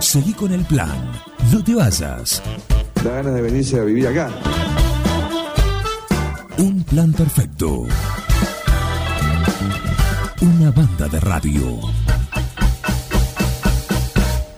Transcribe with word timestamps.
Seguí 0.00 0.32
con 0.34 0.52
el 0.52 0.64
plan. 0.64 1.12
No 1.52 1.62
te 1.62 1.74
vayas. 1.74 2.42
Da 3.02 3.10
ganas 3.10 3.34
de 3.34 3.42
venirse 3.42 3.80
a 3.80 3.84
vivir 3.84 4.06
acá. 4.08 4.30
Un 6.58 6.82
plan 6.84 7.12
perfecto. 7.12 7.86
Una 10.40 10.70
banda 10.70 11.08
de 11.08 11.20
radio. 11.20 11.80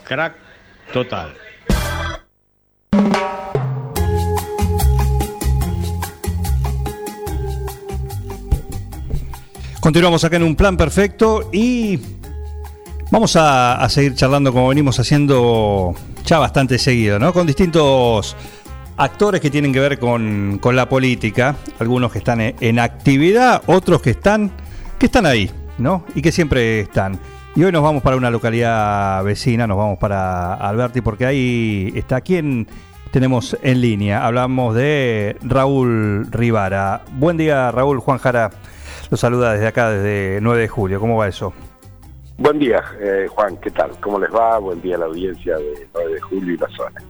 Crack 0.05 0.35
total. 0.93 1.35
Continuamos 9.81 10.23
acá 10.25 10.37
en 10.37 10.43
un 10.43 10.57
plan 10.57 10.77
perfecto 10.77 11.49
y 11.53 11.99
vamos 13.11 13.37
a, 13.37 13.87
seguir 13.89 14.15
charlando 14.15 14.53
como 14.53 14.69
venimos 14.69 14.99
haciendo 14.99 15.95
ya 16.25 16.39
bastante 16.39 16.79
seguido, 16.79 17.19
¿no? 17.19 17.33
Con 17.33 17.47
distintos 17.47 18.37
actores 18.97 19.41
que 19.41 19.51
tienen 19.51 19.73
que 19.73 19.81
ver 19.81 19.99
con, 19.99 20.59
con 20.61 20.77
la 20.77 20.89
política, 20.89 21.57
algunos 21.79 22.13
que 22.13 22.19
están 22.19 22.41
en, 22.41 22.55
en 22.61 22.79
actividad, 22.79 23.63
otros 23.67 24.03
que 24.03 24.11
están, 24.11 24.51
que 24.99 25.07
están 25.07 25.27
ahí, 25.27 25.51
¿no? 25.79 26.05
Y 26.15 26.23
que 26.23 26.33
siempre 26.33 26.81
están. 26.81 27.19
Y 27.55 27.65
hoy 27.65 27.73
nos 27.73 27.83
vamos 27.83 28.03
para 28.03 28.17
una 28.17 28.31
localidad 28.31 29.25
vecina, 29.25 29.67
nos 29.67 29.79
vamos 29.79 29.99
para 29.99 30.55
Alberti, 30.55 31.01
porque 31.01 31.27
ahí 31.27 31.93
está 31.95 32.21
quien 32.21 32.69
tenemos 33.11 33.57
en 33.63 33.81
línea. 33.81 34.25
Hablamos 34.25 34.75
de 34.75 35.37
Raúl 35.43 36.27
Rivara. 36.31 37.03
Buen 37.13 37.37
día, 37.37 37.71
Raúl. 37.71 38.01
Juan 38.01 38.19
Jara 38.19 38.51
lo 39.11 39.17
saluda 39.17 39.53
desde 39.55 39.67
acá, 39.67 39.91
desde 39.91 40.41
9 40.41 40.61
de 40.61 40.69
julio. 40.69 41.01
¿Cómo 41.01 41.17
va 41.17 41.29
eso? 41.29 41.53
Buen 42.39 42.61
día, 42.61 42.85
eh, 43.01 43.27
Juan, 43.29 43.57
¿qué 43.57 43.69
tal? 43.73 43.91
¿Cómo 44.01 44.21
les 44.21 44.33
va? 44.33 44.59
Buen 44.59 44.81
día 44.81 44.95
a 44.95 44.99
la 44.99 45.07
audiencia 45.07 45.57
de 45.57 45.89
9 45.93 46.15
de 46.15 46.21
julio 46.21 46.55
y 46.55 46.57
la 46.57 46.69
zona. 46.69 47.03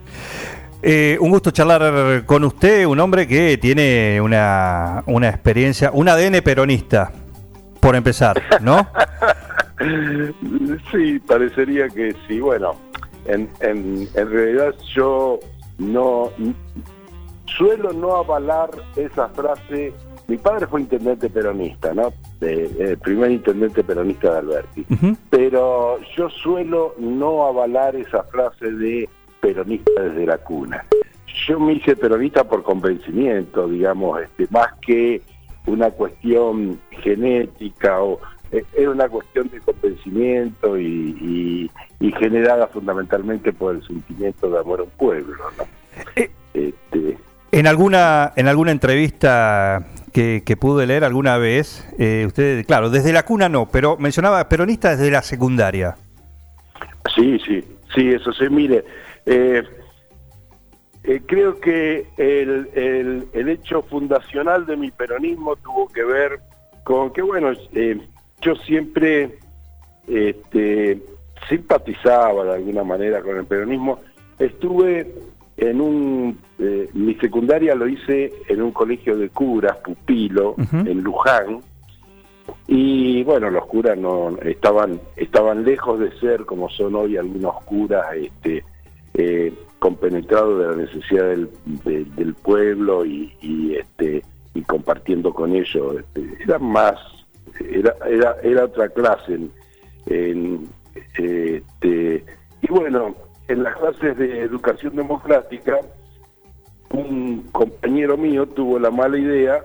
Eh, 0.80 1.18
un 1.20 1.28
gusto 1.30 1.51
charlar 1.51 2.24
con 2.24 2.45
usted, 2.45 2.87
un 2.87 2.98
hombre 2.98 3.29
que 3.29 3.59
tiene 3.59 4.23
una, 4.23 5.02
una 5.04 5.29
experiencia, 5.29 5.90
un 5.93 6.09
ADN 6.09 6.40
peronista, 6.43 7.12
por 7.79 7.95
empezar, 7.95 8.40
¿no? 8.62 8.88
sí, 10.90 11.18
parecería 11.18 11.90
que 11.90 12.16
sí. 12.26 12.40
Bueno, 12.40 12.76
en, 13.26 13.51
en, 13.60 14.09
en 14.15 14.30
realidad 14.30 14.74
yo 14.95 15.40
no 15.76 16.32
suelo 17.45 17.92
no 17.92 18.16
avalar 18.16 18.70
esa 18.96 19.29
frase. 19.29 19.92
Mi 20.29 20.37
padre 20.37 20.66
fue 20.66 20.82
intendente 20.82 21.29
peronista, 21.30 21.95
¿no? 21.95 22.12
De- 22.38 22.71
el 22.79 22.98
primer 22.98 23.30
intendente 23.30 23.82
peronista 23.82 24.32
de 24.32 24.38
Alberti. 24.38 24.87
Pero 25.30 25.98
yo 26.16 26.29
suelo 26.29 26.95
no 26.98 27.46
avalar 27.46 27.96
esa 27.96 28.23
frase 28.24 28.70
de 28.70 29.09
peronista 29.40 29.90
desde 30.02 30.26
la 30.26 30.38
cuna. 30.38 30.85
Yo 31.46 31.59
me 31.59 31.73
hice 31.74 31.96
peronista 31.96 32.45
por 32.45 32.62
convencimiento, 32.62 33.68
digamos, 33.68 34.20
este, 34.20 34.46
más 34.51 34.68
que 34.87 35.23
una 35.66 35.90
cuestión 35.90 36.79
genética 36.90 38.02
o 38.02 38.20
eh, 38.51 38.65
era 38.76 38.90
una 38.90 39.09
cuestión 39.09 39.48
de 39.51 39.60
convencimiento 39.60 40.79
y, 40.79 41.16
y- 41.20 42.07
y 42.07 42.13
generada 42.13 42.66
fundamentalmente 42.68 43.52
por 43.52 43.74
el 43.76 43.87
sentimiento 43.87 44.51
de 44.51 44.59
amor 44.59 44.80
a 44.80 44.82
un 44.85 44.90
pueblo. 44.90 45.35
¿no? 45.57 45.65
Eh. 46.16 46.30
Este, 46.54 47.18
En 47.51 47.66
alguna, 47.66 48.32
en 48.37 48.46
alguna 48.46 48.73
entrevista 48.73 49.87
que, 50.13 50.43
que 50.45 50.57
pude 50.57 50.87
leer 50.87 51.04
alguna 51.04 51.38
vez, 51.38 51.87
eh, 51.99 52.24
usted, 52.27 52.65
claro, 52.66 52.91
desde 52.91 53.13
la 53.13 53.24
cuna 53.24 53.49
no, 53.49 53.66
pero 53.71 53.96
mencionaba 53.96 54.46
peronista 54.49 54.91
desde 54.91 55.10
la 55.10 55.23
secundaria. 55.23 55.96
Sí, 57.15 57.38
sí, 57.46 57.65
sí, 57.95 58.09
eso 58.10 58.32
se 58.32 58.51
mire. 58.51 58.85
eh, 59.26 59.63
eh, 61.04 61.23
creo 61.26 61.59
que 61.59 62.07
el, 62.19 62.69
el- 62.74 63.29
el 63.32 63.49
hecho 63.49 63.82
fundacional 63.82 64.66
de 64.66 64.76
mi 64.76 64.91
peronismo 64.91 65.56
tuvo 65.56 65.88
que 65.88 66.04
ver 66.04 66.41
con 66.84 67.12
que, 67.15 67.22
bueno, 67.22 67.53
eh, 67.72 67.98
yo 68.42 68.54
siempre 68.56 69.38
este, 70.06 70.98
simpatizaba 71.48 72.44
de 72.44 72.54
alguna 72.56 72.84
manera 72.84 73.22
con 73.22 73.36
el 73.38 73.47
peronismo. 73.47 74.00
Estuve 74.38 75.10
en 75.58 75.80
un, 75.80 76.38
eh, 76.58 76.88
mi 76.94 77.14
secundaria 77.16 77.74
lo 77.74 77.86
hice 77.88 78.32
en 78.48 78.62
un 78.62 78.72
colegio 78.72 79.16
de 79.19 79.28
curas, 79.28 79.76
Pupilo, 79.78 80.54
en 80.72 81.02
Luján, 81.02 81.60
y 82.66 83.22
bueno, 83.24 83.50
los 83.50 83.66
curas 83.66 83.98
no 83.98 84.36
estaban 84.42 85.00
estaban 85.16 85.64
lejos 85.64 86.00
de 86.00 86.10
ser 86.18 86.44
como 86.47 86.68
son 86.70 86.94
hoy 86.94 87.16
algunos 87.16 87.62
curas 87.64 88.06
este, 88.14 88.64
eh, 89.14 89.52
compenetrados 89.78 90.58
de 90.58 90.66
la 90.66 90.76
necesidad 90.76 91.24
del, 91.28 91.48
de- 91.84 92.04
del 92.16 92.34
pueblo 92.34 93.04
y, 93.04 93.32
y, 93.42 93.74
este 93.74 94.22
y 94.54 94.62
compartiendo 94.62 95.32
con 95.34 95.54
ellos. 95.54 95.97
Este, 95.98 96.42
era 96.42 96.58
más 96.58 96.94
era 97.60 97.94
era 98.08 98.36
era 98.42 98.64
otra 98.64 98.88
clase. 98.88 99.34
En, 99.34 99.50
en, 100.06 100.68
este, 101.16 102.24
y 102.62 102.66
bueno, 102.70 103.14
en 103.48 103.62
las 103.62 103.76
clases 103.76 104.16
de 104.16 104.42
educación 104.42 104.94
democrática 104.94 105.78
un 106.91 107.42
compañero 107.53 108.16
mío 108.16 108.47
tuvo 108.47 108.78
la 108.78 108.91
mala 108.91 109.19
idea 109.19 109.62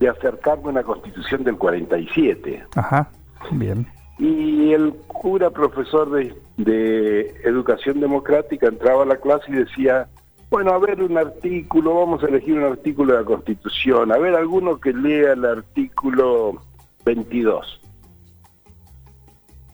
de 0.00 0.08
acercarme 0.08 0.66
a 0.66 0.70
una 0.70 0.82
constitución 0.82 1.44
del 1.44 1.56
47. 1.56 2.64
Ajá, 2.76 3.10
bien. 3.50 3.86
Y 4.18 4.72
el 4.72 4.92
cura 5.06 5.50
profesor 5.50 6.10
de, 6.10 6.34
de 6.56 7.34
educación 7.44 8.00
democrática 8.00 8.68
entraba 8.68 9.02
a 9.02 9.06
la 9.06 9.16
clase 9.16 9.44
y 9.48 9.54
decía, 9.54 10.08
bueno, 10.50 10.72
a 10.72 10.78
ver 10.78 11.02
un 11.02 11.16
artículo, 11.16 11.94
vamos 11.94 12.22
a 12.22 12.26
elegir 12.26 12.58
un 12.58 12.64
artículo 12.64 13.12
de 13.12 13.20
la 13.20 13.24
constitución, 13.24 14.12
a 14.12 14.18
ver 14.18 14.34
alguno 14.34 14.78
que 14.80 14.92
lea 14.92 15.32
el 15.32 15.44
artículo 15.44 16.62
22. 17.04 17.80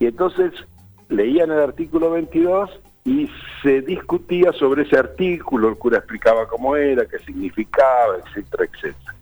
Y 0.00 0.06
entonces 0.06 0.52
leían 1.08 1.50
el 1.50 1.60
artículo 1.60 2.10
22 2.10 2.70
y 3.04 3.28
se 3.62 3.80
discutía 3.82 4.52
sobre 4.52 4.82
ese 4.82 4.98
artículo, 4.98 5.68
el 5.68 5.76
cura 5.76 5.98
explicaba 5.98 6.46
cómo 6.46 6.76
era, 6.76 7.06
qué 7.06 7.18
significaba, 7.20 8.16
etcétera, 8.24 8.64
etcétera. 8.64 9.14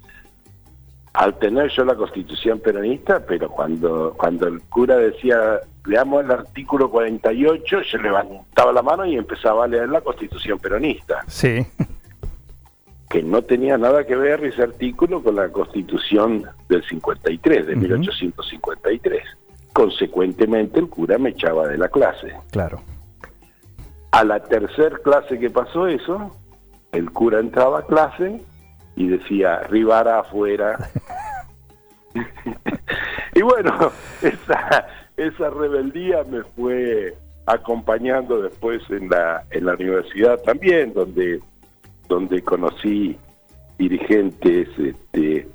Al 1.13 1.39
tener 1.39 1.71
yo 1.71 1.85
la 1.85 1.95
constitución 1.95 2.59
peronista, 2.61 3.25
pero 3.25 3.49
cuando, 3.49 4.15
cuando 4.19 4.49
el 4.49 4.61
cura 4.63 4.97
decía, 4.97 5.61
leamos 5.87 6.25
el 6.25 6.31
artículo 6.31 6.91
48, 6.91 7.81
yo 7.83 7.99
levantaba 7.99 8.73
la 8.73 8.83
mano 8.83 9.07
y 9.07 9.17
empezaba 9.17 9.65
a 9.65 9.69
leer 9.69 9.89
la 9.89 10.01
constitución 10.03 10.59
peronista, 10.59 11.23
Sí, 11.27 11.65
que 13.09 13.23
no 13.23 13.41
tenía 13.43 13.79
nada 13.79 14.05
que 14.05 14.17
ver 14.17 14.45
ese 14.45 14.63
artículo 14.63 15.23
con 15.23 15.37
la 15.37 15.49
constitución 15.49 16.45
del 16.69 16.85
53, 16.85 17.67
de 17.67 17.73
Ujú. 17.75 17.81
1853. 17.83 19.23
Consecuentemente 19.77 20.81
el 20.81 20.89
cura 20.89 21.19
me 21.19 21.29
echaba 21.29 21.69
de 21.69 21.77
la 21.77 21.89
clase. 21.89 22.33
claro. 22.51 22.81
A 24.11 24.25
la 24.25 24.43
tercer 24.43 25.03
clase 25.03 25.39
que 25.39 25.51
pasó 25.51 25.87
eso, 25.87 26.35
el 26.93 27.11
cura 27.11 27.41
entraba 27.41 27.81
a 27.81 27.83
clase 27.83 28.41
y 28.95 29.07
decía, 29.07 29.61
Rivara 29.69 30.21
afuera. 30.21 30.79
y 33.35 33.43
bueno, 33.43 33.93
esa, 34.23 34.87
esa 35.19 35.51
rebeldía 35.51 36.25
me 36.25 36.43
fue 36.43 37.15
acompañando 37.45 38.41
después 38.41 38.81
en 38.89 39.11
la, 39.11 39.45
en 39.51 39.67
la 39.67 39.75
universidad 39.75 40.39
también, 40.39 40.95
donde, 40.95 41.41
donde 42.09 42.41
conocí 42.41 43.19
dirigentes 43.77 44.71
este, 44.79 45.47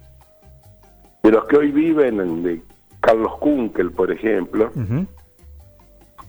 de 1.23 1.31
los 1.31 1.45
que 1.45 1.57
hoy 1.57 1.71
viven, 1.71 2.43
de 2.43 2.61
Carlos 3.01 3.33
Kunkel, 3.39 3.91
por 3.91 4.11
ejemplo, 4.11 4.71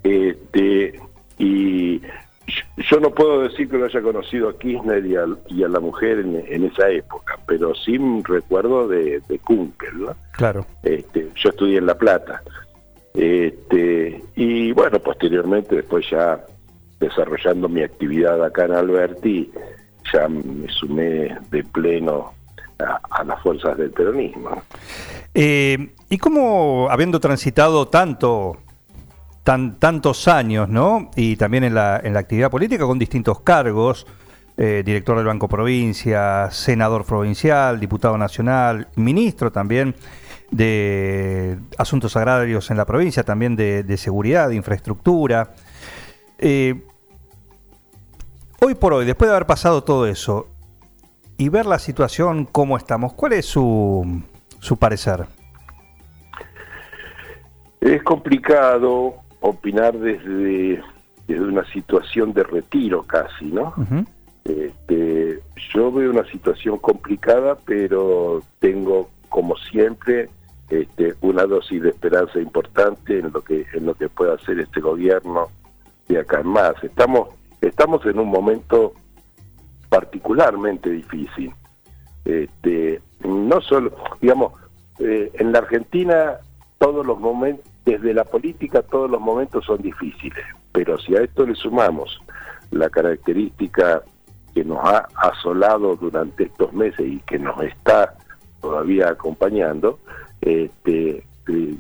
este, 0.03 1.01
y 1.39 2.01
yo- 2.01 2.83
yo 2.91 3.01
no 3.01 3.11
puedo 3.11 3.43
decir 3.43 3.69
que 3.69 3.79
lo 3.79 3.85
haya 3.87 4.03
conocido 4.03 4.49
a 4.49 4.59
Kirchner 4.59 5.07
y 5.07 5.17
a, 5.17 5.25
y 5.49 5.63
a 5.63 5.69
la 5.69 5.81
mujer 5.81 6.19
en, 6.21 6.43
en 6.49 6.65
esa 6.65 6.89
época, 6.91 7.39
pero 7.47 7.75
sí 7.75 7.99
recuerdo 8.25 8.89
de, 8.89 9.21
de 9.29 9.39
Kunkel, 9.39 10.01
¿no? 10.01 10.15
Claro. 10.33 10.67
Este, 10.83 11.29
yo 11.37 11.51
estudié 11.51 11.79
en 11.79 11.87
La 11.87 11.97
Plata. 11.97 12.43
Este, 13.15 14.23
y 14.37 14.73
bueno, 14.73 14.99
posteriormente, 14.99 15.77
después 15.77 16.05
ya 16.11 16.45
desarrollando 16.99 17.69
mi 17.69 17.83
actividad 17.83 18.43
acá 18.45 18.65
en 18.65 18.73
Alberti, 18.73 19.51
ya 20.13 20.29
me 20.29 20.69
sumé 20.69 21.37
de 21.51 21.63
pleno 21.65 22.33
a, 22.83 23.25
las 23.25 23.41
fuerzas 23.43 23.77
del 23.77 23.91
peronismo. 23.91 24.63
Eh, 25.35 25.95
¿Y 26.09 26.19
cómo, 26.19 26.89
habiendo 26.91 27.21
transitado 27.21 27.89
tanto, 27.89 28.59
tan, 29.43 29.79
tantos 29.79 30.29
años, 30.29 30.69
¿no? 30.69 31.11
Y 31.17 31.37
también 31.37 31.65
en 31.65 31.75
la, 31.75 32.01
en 32.03 32.15
la 32.15 32.21
actividad 32.21 32.51
política 32.51 32.85
con 32.85 32.99
distintos 32.99 33.41
cargos, 33.41 34.07
eh, 34.57 34.83
director 34.85 35.17
del 35.17 35.27
Banco 35.27 35.49
Provincia, 35.49 36.51
senador 36.51 37.05
provincial, 37.07 37.81
diputado 37.81 38.19
nacional, 38.19 38.89
ministro 38.97 39.51
también 39.51 39.95
de 40.51 41.59
Asuntos 41.79 42.15
Agrarios 42.17 42.71
en 42.71 42.77
la 42.77 42.85
provincia, 42.85 43.25
también 43.25 43.57
de, 43.57 43.83
de 43.83 43.97
Seguridad, 43.97 44.51
de 44.51 44.57
Infraestructura. 44.57 45.55
Eh, 46.39 46.83
hoy 48.61 48.75
por 48.75 48.93
hoy, 48.93 49.07
después 49.07 49.29
de 49.29 49.37
haber 49.37 49.47
pasado 49.47 49.83
todo 49.83 50.07
eso 50.07 50.49
y 51.43 51.49
ver 51.49 51.67
la 51.67 51.81
situación, 51.81 52.45
cómo 52.45 52.77
estamos, 52.77 53.15
¿cuál 53.15 53.33
es 53.33 53.47
su, 53.47 54.23
su 54.61 54.77
parecer? 54.77 55.27
Es 57.81 58.01
complicado 58.05 59.17
opinar 59.41 59.93
desde, 59.99 60.81
desde 61.27 61.43
una 61.43 61.65
situación 61.73 62.33
de 62.33 62.45
retiro 62.45 63.03
casi, 63.03 63.47
¿no? 63.47 63.75
Este, 64.45 65.41
yo 65.75 65.91
veo 65.91 66.13
una 66.13 66.25
situación 66.27 66.79
complicada, 66.79 67.59
pero 67.65 68.41
tengo, 68.61 69.11
como 69.29 69.57
siempre, 69.57 70.29
este, 70.71 71.15
una 71.23 71.43
dosis 71.43 71.83
de 71.83 71.89
esperanza 71.89 72.39
importante 72.39 73.19
en 73.19 73.33
lo 73.33 73.43
que 73.43 73.67
en 73.73 73.87
lo 73.87 73.95
que 73.95 74.09
pueda 74.09 74.35
hacer 74.35 74.61
este 74.61 74.81
gobierno 74.81 75.49
de 76.07 76.21
acá 76.21 76.39
en 76.39 76.47
más. 76.47 76.75
Estamos 76.85 77.31
estamos 77.61 78.07
en 78.07 78.21
un 78.21 78.29
momento 78.29 78.93
particularmente 79.93 80.89
difícil. 80.89 81.53
Este, 82.25 83.03
no 83.23 83.61
solo, 83.61 83.95
digamos, 84.23 84.55
eh, 84.99 85.31
en 85.35 85.53
la 85.53 85.59
Argentina 85.59 86.39
todos 86.79 87.05
los 87.07 87.21
momentos, 87.21 87.71
desde 87.85 88.15
la 88.15 88.25
política 88.25 88.81
todos 88.81 89.11
los 89.11 89.21
momentos 89.21 89.67
son 89.67 89.83
difíciles, 89.83 90.47
pero 90.73 90.99
si 90.99 91.15
a 91.15 91.21
esto 91.21 91.45
le 91.45 91.55
sumamos 91.55 92.23
la 92.71 92.89
característica 92.89 94.03
que 94.55 94.65
nos 94.65 94.79
ha 94.83 95.09
asolado 95.17 95.95
durante 95.97 96.45
estos 96.45 96.73
meses 96.73 97.07
y 97.07 97.19
que 97.27 97.39
nos 97.39 97.61
está 97.63 98.15
todavía 98.63 99.11
acompañando, 99.11 99.99
este, 100.41 101.23
eh, 101.49 101.77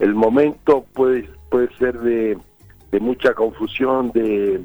el, 0.00 0.14
momento 0.16 0.84
puede, 0.94 1.30
puede 1.48 1.72
ser 1.76 1.96
de, 2.00 2.36
mucha 2.98 3.34
confusión, 3.34 4.10
de 4.10 4.64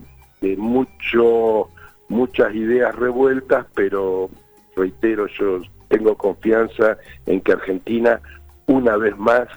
mucho 0.58 1.70
muchas 2.12 2.54
ideas 2.54 2.94
revueltas, 2.96 3.66
pero 3.74 4.30
reitero, 4.76 5.28
yo 5.40 5.62
tengo 5.88 6.16
confianza 6.16 6.98
en 7.26 7.42
que 7.42 7.54
Argentina 7.54 8.20
una 8.68 8.98
vez 8.98 9.18
más 9.18 9.48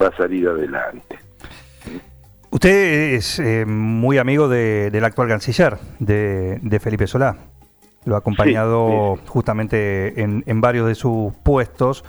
va 0.00 0.08
a 0.08 0.16
salir 0.16 0.46
adelante. 0.48 1.18
Usted 2.50 3.14
es 3.14 3.38
eh, 3.38 3.64
muy 3.66 4.18
amigo 4.18 4.46
de- 4.48 4.90
del 4.90 5.04
actual 5.04 5.28
canciller, 5.28 5.78
de, 5.98 6.58
de 6.62 6.80
Felipe 6.80 7.06
Solá. 7.06 7.36
Lo 8.04 8.14
ha 8.16 8.18
acompañado 8.18 9.14
Sí, 9.16 9.22
justamente 9.28 10.20
en, 10.20 10.42
en 10.46 10.60
varios 10.60 10.88
de 10.88 10.94
sus 10.96 11.32
puestos, 11.44 12.04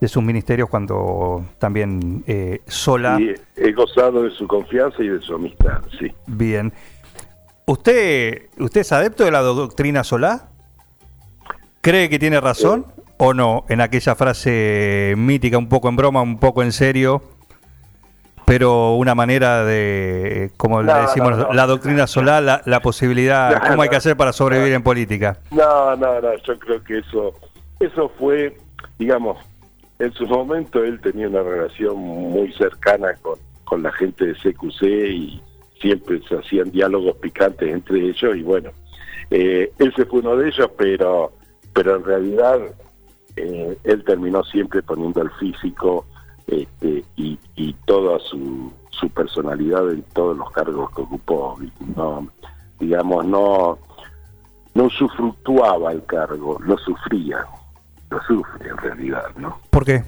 de 0.00 0.06
sus 0.06 0.22
ministerios, 0.22 0.68
cuando 0.68 1.44
también 1.58 2.22
eh, 2.26 2.60
Solá... 2.66 3.18
Y 3.20 3.34
he 3.56 3.72
gozado 3.72 4.22
de 4.22 4.30
su 4.30 4.46
confianza 4.46 5.02
y 5.02 5.08
de 5.08 5.20
su 5.20 5.34
amistad, 5.34 5.80
sí. 5.98 6.12
Bien. 6.26 6.72
¿Usted, 7.68 8.48
¿Usted 8.58 8.80
es 8.80 8.92
adepto 8.92 9.26
de 9.26 9.30
la 9.30 9.40
doctrina 9.40 10.02
Solá? 10.02 10.48
¿Cree 11.82 12.08
que 12.08 12.18
tiene 12.18 12.40
razón 12.40 12.86
o 13.18 13.34
no 13.34 13.66
en 13.68 13.82
aquella 13.82 14.14
frase 14.14 15.12
mítica, 15.18 15.58
un 15.58 15.68
poco 15.68 15.90
en 15.90 15.96
broma, 15.96 16.22
un 16.22 16.38
poco 16.38 16.62
en 16.62 16.72
serio, 16.72 17.20
pero 18.46 18.94
una 18.94 19.14
manera 19.14 19.66
de, 19.66 20.50
como 20.56 20.82
le 20.82 20.94
decimos, 20.94 21.36
no, 21.36 21.48
no. 21.48 21.52
la 21.52 21.66
doctrina 21.66 22.06
Solá, 22.06 22.40
la, 22.40 22.62
la 22.64 22.80
posibilidad, 22.80 23.62
cómo 23.68 23.82
hay 23.82 23.90
que 23.90 23.96
hacer 23.96 24.16
para 24.16 24.32
sobrevivir 24.32 24.72
en 24.72 24.82
política? 24.82 25.36
No, 25.50 25.94
no, 25.94 26.22
no, 26.22 26.34
yo 26.38 26.58
creo 26.58 26.82
que 26.82 27.00
eso, 27.00 27.34
eso 27.80 28.10
fue, 28.18 28.56
digamos, 28.98 29.36
en 29.98 30.10
su 30.14 30.26
momento 30.26 30.82
él 30.82 31.02
tenía 31.02 31.28
una 31.28 31.42
relación 31.42 31.98
muy 31.98 32.50
cercana 32.54 33.08
con, 33.20 33.38
con 33.64 33.82
la 33.82 33.92
gente 33.92 34.24
de 34.24 34.32
CQC 34.32 34.82
y 34.84 35.42
siempre 35.80 36.20
se 36.28 36.36
hacían 36.36 36.70
diálogos 36.70 37.16
picantes 37.16 37.68
entre 37.68 38.00
ellos 38.08 38.36
y 38.36 38.42
bueno, 38.42 38.70
eh, 39.30 39.72
ese 39.78 40.04
fue 40.06 40.20
uno 40.20 40.36
de 40.36 40.48
ellos, 40.48 40.70
pero, 40.76 41.32
pero 41.72 41.96
en 41.96 42.04
realidad 42.04 42.58
eh, 43.36 43.78
él 43.84 44.04
terminó 44.04 44.42
siempre 44.44 44.82
poniendo 44.82 45.22
el 45.22 45.30
físico 45.32 46.06
este, 46.46 47.04
y, 47.16 47.38
y 47.56 47.72
toda 47.84 48.18
su, 48.20 48.72
su 48.90 49.08
personalidad 49.10 49.90
en 49.90 50.02
todos 50.14 50.36
los 50.36 50.50
cargos 50.50 50.90
que 50.94 51.02
ocupó. 51.02 51.58
No, 51.96 52.26
digamos, 52.80 53.26
no, 53.26 53.78
no 54.74 54.84
usufructuaba 54.84 55.92
el 55.92 56.04
cargo, 56.04 56.58
lo 56.60 56.76
sufría, 56.78 57.44
lo 58.10 58.22
sufre 58.22 58.68
en 58.68 58.76
realidad, 58.78 59.24
¿no? 59.36 59.58
¿Por 59.70 59.84
qué? 59.84 60.02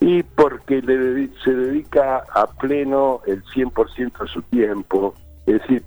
Y 0.00 0.22
porque 0.22 0.80
le 0.82 1.28
se 1.44 1.54
dedica 1.54 2.24
a 2.34 2.46
pleno 2.46 3.20
el 3.26 3.42
100% 3.44 4.18
de 4.18 4.28
su 4.28 4.42
tiempo, 4.42 5.14
es 5.46 5.60
decir, 5.60 5.82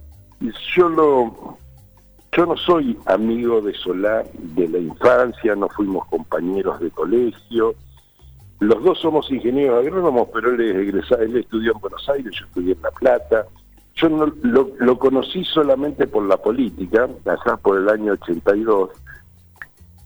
yo 0.75 0.89
lo 0.89 1.57
yo 2.33 2.45
no 2.45 2.55
soy 2.55 2.97
amigo 3.07 3.59
de 3.61 3.73
Solá 3.73 4.23
de 4.33 4.67
la 4.69 4.79
infancia, 4.79 5.53
no 5.53 5.67
fuimos 5.67 6.07
compañeros 6.07 6.79
de 6.79 6.89
colegio. 6.89 7.75
Los 8.59 8.81
dos 8.83 8.99
somos 8.99 9.29
ingenieros 9.29 9.85
agrónomos, 9.85 10.29
pero 10.33 10.53
él 10.53 10.97
es 10.97 11.11
él 11.19 11.35
estudió 11.35 11.73
en 11.73 11.81
Buenos 11.81 12.07
Aires, 12.07 12.31
yo 12.39 12.45
estudié 12.45 12.73
en 12.73 12.81
La 12.81 12.91
Plata. 12.91 13.45
Yo 13.95 14.07
no, 14.07 14.31
lo, 14.43 14.71
lo 14.79 14.97
conocí 14.97 15.43
solamente 15.43 16.07
por 16.07 16.23
la 16.23 16.37
política, 16.37 17.09
allá 17.25 17.57
por 17.57 17.77
el 17.77 17.89
año 17.89 18.13
82, 18.13 18.91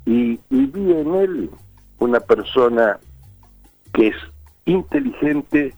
y, 0.08 0.40
y 0.50 0.66
vi 0.66 0.92
en 0.94 1.16
él 1.16 1.50
una 2.00 2.20
persona 2.20 2.98
que 3.96 4.08
es 4.08 4.16
inteligente, 4.66 5.74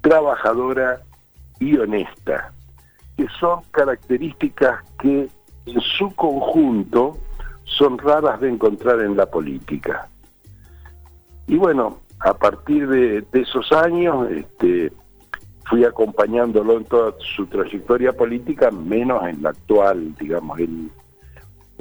trabajadora 0.00 1.00
y 1.60 1.76
honesta, 1.76 2.52
que 3.16 3.26
son 3.38 3.60
características 3.70 4.82
que 5.00 5.28
en 5.66 5.80
su 5.80 6.14
conjunto 6.16 7.16
son 7.64 7.98
raras 7.98 8.40
de 8.40 8.48
encontrar 8.50 9.00
en 9.00 9.16
la 9.16 9.26
política. 9.26 10.08
Y 11.46 11.56
bueno, 11.56 12.00
a 12.18 12.34
partir 12.34 12.88
de, 12.88 13.22
de 13.22 13.40
esos 13.40 13.70
años 13.72 14.28
este, 14.30 14.92
fui 15.68 15.84
acompañándolo 15.84 16.78
en 16.78 16.84
toda 16.84 17.14
su 17.36 17.46
trayectoria 17.46 18.12
política, 18.12 18.70
menos 18.70 19.22
en 19.28 19.42
la 19.42 19.50
actual, 19.50 20.14
digamos, 20.16 20.58
él 20.58 20.90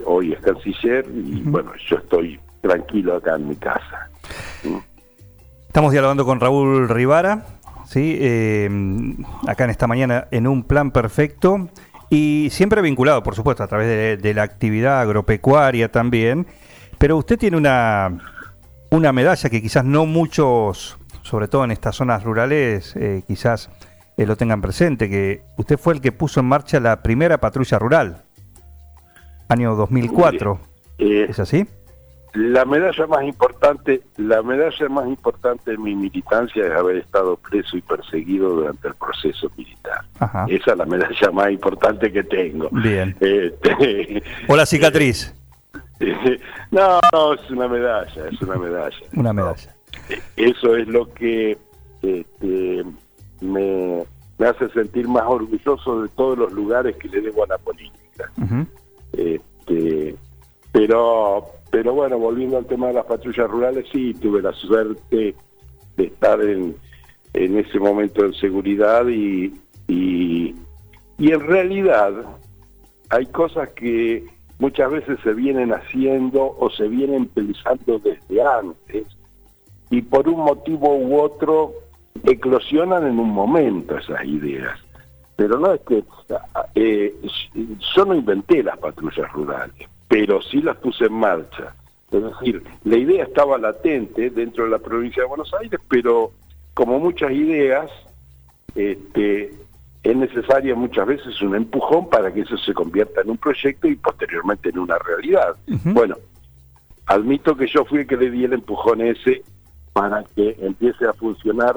hoy 0.05 0.33
es 0.33 0.39
canciller 0.41 1.05
y 1.13 1.41
bueno, 1.41 1.71
yo 1.87 1.97
estoy 1.97 2.39
tranquilo 2.61 3.15
acá 3.15 3.35
en 3.35 3.49
mi 3.49 3.55
casa. 3.55 4.09
Estamos 5.69 5.91
dialogando 5.91 6.25
con 6.25 6.39
Raúl 6.39 6.89
Rivara, 6.89 7.45
¿sí? 7.85 8.17
Eh, 8.19 8.67
acá 9.47 9.65
en 9.65 9.69
esta 9.69 9.85
mañana 9.85 10.27
en 10.31 10.47
un 10.47 10.63
plan 10.63 10.89
perfecto 10.89 11.69
y 12.09 12.47
siempre 12.49 12.81
vinculado, 12.81 13.21
por 13.21 13.35
supuesto, 13.35 13.61
a 13.61 13.67
través 13.67 13.87
de, 13.87 14.17
de 14.17 14.33
la 14.33 14.41
actividad 14.41 14.99
agropecuaria 14.99 15.91
también. 15.91 16.47
Pero 16.97 17.17
usted 17.17 17.37
tiene 17.37 17.55
una, 17.55 18.17
una 18.89 19.13
medalla 19.13 19.47
que 19.47 19.61
quizás 19.61 19.85
no 19.85 20.07
muchos, 20.07 20.97
sobre 21.21 21.47
todo 21.47 21.65
en 21.65 21.71
estas 21.71 21.95
zonas 21.95 22.23
rurales, 22.23 22.95
eh, 22.95 23.21
quizás 23.27 23.69
eh, 24.17 24.25
lo 24.25 24.35
tengan 24.37 24.61
presente, 24.61 25.07
que 25.07 25.43
usted 25.55 25.77
fue 25.77 25.93
el 25.93 26.01
que 26.01 26.11
puso 26.11 26.39
en 26.39 26.47
marcha 26.47 26.79
la 26.79 27.03
primera 27.03 27.37
patrulla 27.37 27.77
rural, 27.77 28.23
año 29.49 29.75
2004. 29.75 30.59
Eh, 30.97 31.27
¿Es 31.29 31.37
así? 31.37 31.67
La 32.33 32.63
medalla 32.63 33.07
más 33.07 33.23
importante, 33.23 34.01
la 34.17 34.43
medalla 34.43 34.89
más 34.89 35.07
importante 35.07 35.71
de 35.71 35.77
mi 35.77 35.95
militancia 35.95 36.65
es 36.65 36.71
haber 36.71 36.97
estado 36.97 37.37
preso 37.37 37.75
y 37.77 37.81
perseguido 37.81 38.49
durante 38.49 38.87
el 38.87 38.95
proceso 38.95 39.51
militar. 39.57 40.05
Ajá. 40.19 40.45
Esa 40.47 40.71
es 40.71 40.77
la 40.77 40.85
medalla 40.85 41.31
más 41.31 41.51
importante 41.51 42.11
que 42.11 42.23
tengo. 42.23 42.69
Bien. 42.71 43.15
Este, 43.19 44.23
O 44.47 44.55
la 44.55 44.65
cicatriz, 44.65 45.33
no, 46.71 46.99
no, 47.11 47.33
es 47.33 47.51
una 47.51 47.67
medalla, 47.67 48.27
es 48.27 48.41
una 48.41 48.55
medalla. 48.55 48.97
una 49.15 49.33
medalla. 49.33 49.75
Eso 50.37 50.75
es 50.75 50.87
lo 50.87 51.11
que 51.13 51.57
este, 52.01 52.85
me, 53.41 54.03
me 54.37 54.47
hace 54.47 54.69
sentir 54.69 55.07
más 55.07 55.23
orgulloso 55.25 56.03
de 56.03 56.09
todos 56.09 56.37
los 56.37 56.51
lugares 56.53 56.95
que 56.95 57.09
le 57.09 57.21
debo 57.21 57.43
a 57.43 57.47
la 57.47 57.57
política. 57.57 58.31
Este, 59.13 60.15
pero, 60.71 61.45
pero 61.71 61.93
bueno, 61.93 62.17
volviendo 62.17 62.57
al 62.57 62.65
tema 62.65 62.87
de 62.87 62.93
las 62.93 63.05
patrullas 63.05 63.49
rurales, 63.49 63.85
sí, 63.91 64.13
tuve 64.15 64.41
la 64.41 64.53
suerte 64.53 65.35
de 65.97 66.03
estar 66.03 66.41
en, 66.41 66.75
en 67.33 67.57
ese 67.59 67.79
momento 67.79 68.23
de 68.23 68.33
seguridad 68.33 69.07
y, 69.07 69.53
y, 69.87 70.55
y 71.17 71.31
en 71.31 71.39
realidad 71.41 72.13
hay 73.09 73.25
cosas 73.27 73.69
que 73.69 74.25
muchas 74.59 74.91
veces 74.91 75.19
se 75.23 75.33
vienen 75.33 75.73
haciendo 75.73 76.55
o 76.57 76.69
se 76.69 76.87
vienen 76.87 77.27
pensando 77.27 77.99
desde 77.99 78.41
antes 78.41 79.05
y 79.89 80.01
por 80.01 80.27
un 80.27 80.41
motivo 80.41 80.95
u 80.95 81.19
otro 81.19 81.73
eclosionan 82.23 83.07
en 83.07 83.19
un 83.19 83.29
momento 83.29 83.97
esas 83.97 84.23
ideas. 84.25 84.77
Pero 85.35 85.57
no 85.57 85.73
es 85.73 85.81
que 85.81 86.03
eh, 86.75 87.15
yo 87.95 88.05
no 88.05 88.13
inventé 88.13 88.61
las 88.61 88.77
patrullas 88.77 89.31
rurales, 89.31 89.87
pero 90.09 90.41
sí 90.41 90.61
las 90.61 90.75
puse 90.77 91.05
en 91.05 91.13
marcha. 91.13 91.75
Es 92.11 92.23
decir, 92.23 92.63
la 92.83 92.97
idea 92.97 93.23
estaba 93.23 93.57
latente 93.57 94.31
dentro 94.31 94.65
de 94.65 94.71
la 94.71 94.79
provincia 94.79 95.21
de 95.23 95.29
Buenos 95.29 95.53
Aires, 95.53 95.79
pero 95.87 96.31
como 96.73 96.99
muchas 96.99 97.31
ideas, 97.31 97.89
este, 98.73 99.51
es 100.01 100.15
necesaria 100.15 100.73
muchas 100.73 101.05
veces 101.05 101.39
un 101.41 101.55
empujón 101.55 102.09
para 102.09 102.33
que 102.33 102.41
eso 102.41 102.57
se 102.57 102.73
convierta 102.73 103.21
en 103.21 103.29
un 103.29 103.37
proyecto 103.37 103.87
y 103.87 103.95
posteriormente 103.95 104.69
en 104.69 104.79
una 104.79 104.97
realidad. 104.97 105.55
Bueno, 105.85 106.15
admito 107.05 107.55
que 107.55 107.67
yo 107.67 107.85
fui 107.85 107.99
el 107.99 108.07
que 108.07 108.17
le 108.17 108.31
di 108.31 108.45
el 108.45 108.53
empujón 108.53 109.01
ese 109.01 109.43
para 109.93 110.23
que 110.35 110.57
empiece 110.59 111.05
a 111.05 111.13
funcionar 111.13 111.75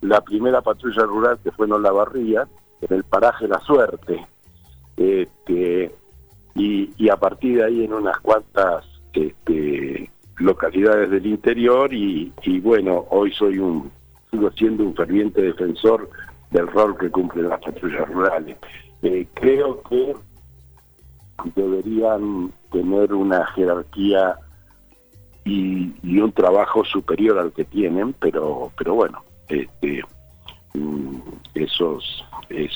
la 0.00 0.20
primera 0.22 0.60
patrulla 0.62 1.04
rural 1.04 1.38
que 1.44 1.52
fue 1.52 1.66
en 1.66 1.72
Olavarría, 1.72 2.48
en 2.80 2.96
el 2.96 3.04
paraje 3.04 3.46
La 3.46 3.60
Suerte. 3.60 4.26
Este, 4.96 5.94
y, 6.54 7.08
a 7.08 7.16
partir 7.16 7.58
de 7.58 7.64
ahí 7.64 7.84
en 7.84 7.92
unas 7.92 8.18
cuantas 8.20 8.84
este, 9.12 10.10
localidades 10.36 11.10
del 11.10 11.26
interior 11.26 11.92
y, 11.92 12.32
y 12.42 12.60
bueno, 12.60 13.06
hoy 13.10 13.32
soy 13.32 13.58
un, 13.58 13.90
sigo 14.30 14.50
siendo 14.52 14.84
un 14.84 14.94
ferviente 14.94 15.42
defensor 15.42 16.08
del 16.50 16.66
rol 16.68 16.96
que 16.98 17.10
cumplen 17.10 17.48
las 17.48 17.60
patrullas 17.60 18.08
rurales. 18.08 18.56
Eh, 19.02 19.26
creo 19.34 19.82
que 19.82 20.14
deberían 21.54 22.52
tener 22.70 23.12
una 23.12 23.44
jerarquía 23.46 24.36
y, 25.44 25.92
un 26.20 26.32
trabajo 26.32 26.84
superior 26.84 27.38
al 27.38 27.52
que 27.52 27.64
tienen, 27.64 28.12
pero 28.12 28.70
pero 28.78 28.94
bueno, 28.94 29.24
este, 29.48 30.02
mm, 30.74 31.16
eso 31.54 31.98
es 32.48 32.70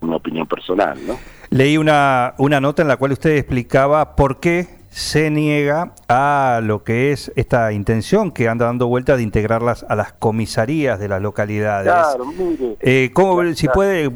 una 0.00 0.16
opinión 0.16 0.46
personal, 0.46 0.98
¿no? 1.06 1.18
Leí 1.54 1.76
una, 1.76 2.34
una 2.38 2.60
nota 2.60 2.82
en 2.82 2.88
la 2.88 2.96
cual 2.96 3.12
usted 3.12 3.36
explicaba 3.36 4.16
por 4.16 4.40
qué 4.40 4.66
se 4.88 5.30
niega 5.30 5.94
a 6.08 6.60
lo 6.60 6.82
que 6.82 7.12
es 7.12 7.30
esta 7.36 7.72
intención 7.72 8.32
que 8.32 8.48
anda 8.48 8.66
dando 8.66 8.88
vuelta 8.88 9.16
de 9.16 9.22
integrarlas 9.22 9.86
a 9.88 9.94
las 9.94 10.14
comisarías 10.14 10.98
de 10.98 11.06
las 11.06 11.22
localidades. 11.22 11.92
Claro, 11.92 12.24
mire. 12.24 12.76
Eh, 12.80 13.12
¿cómo, 13.14 13.40
si 13.54 13.68
puede, 13.68 14.10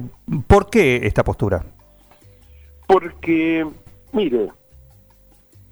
¿Por 0.49 0.68
qué 0.68 1.02
esta 1.04 1.23
postura? 1.23 1.62
Porque, 2.88 3.64
mire, 4.11 4.49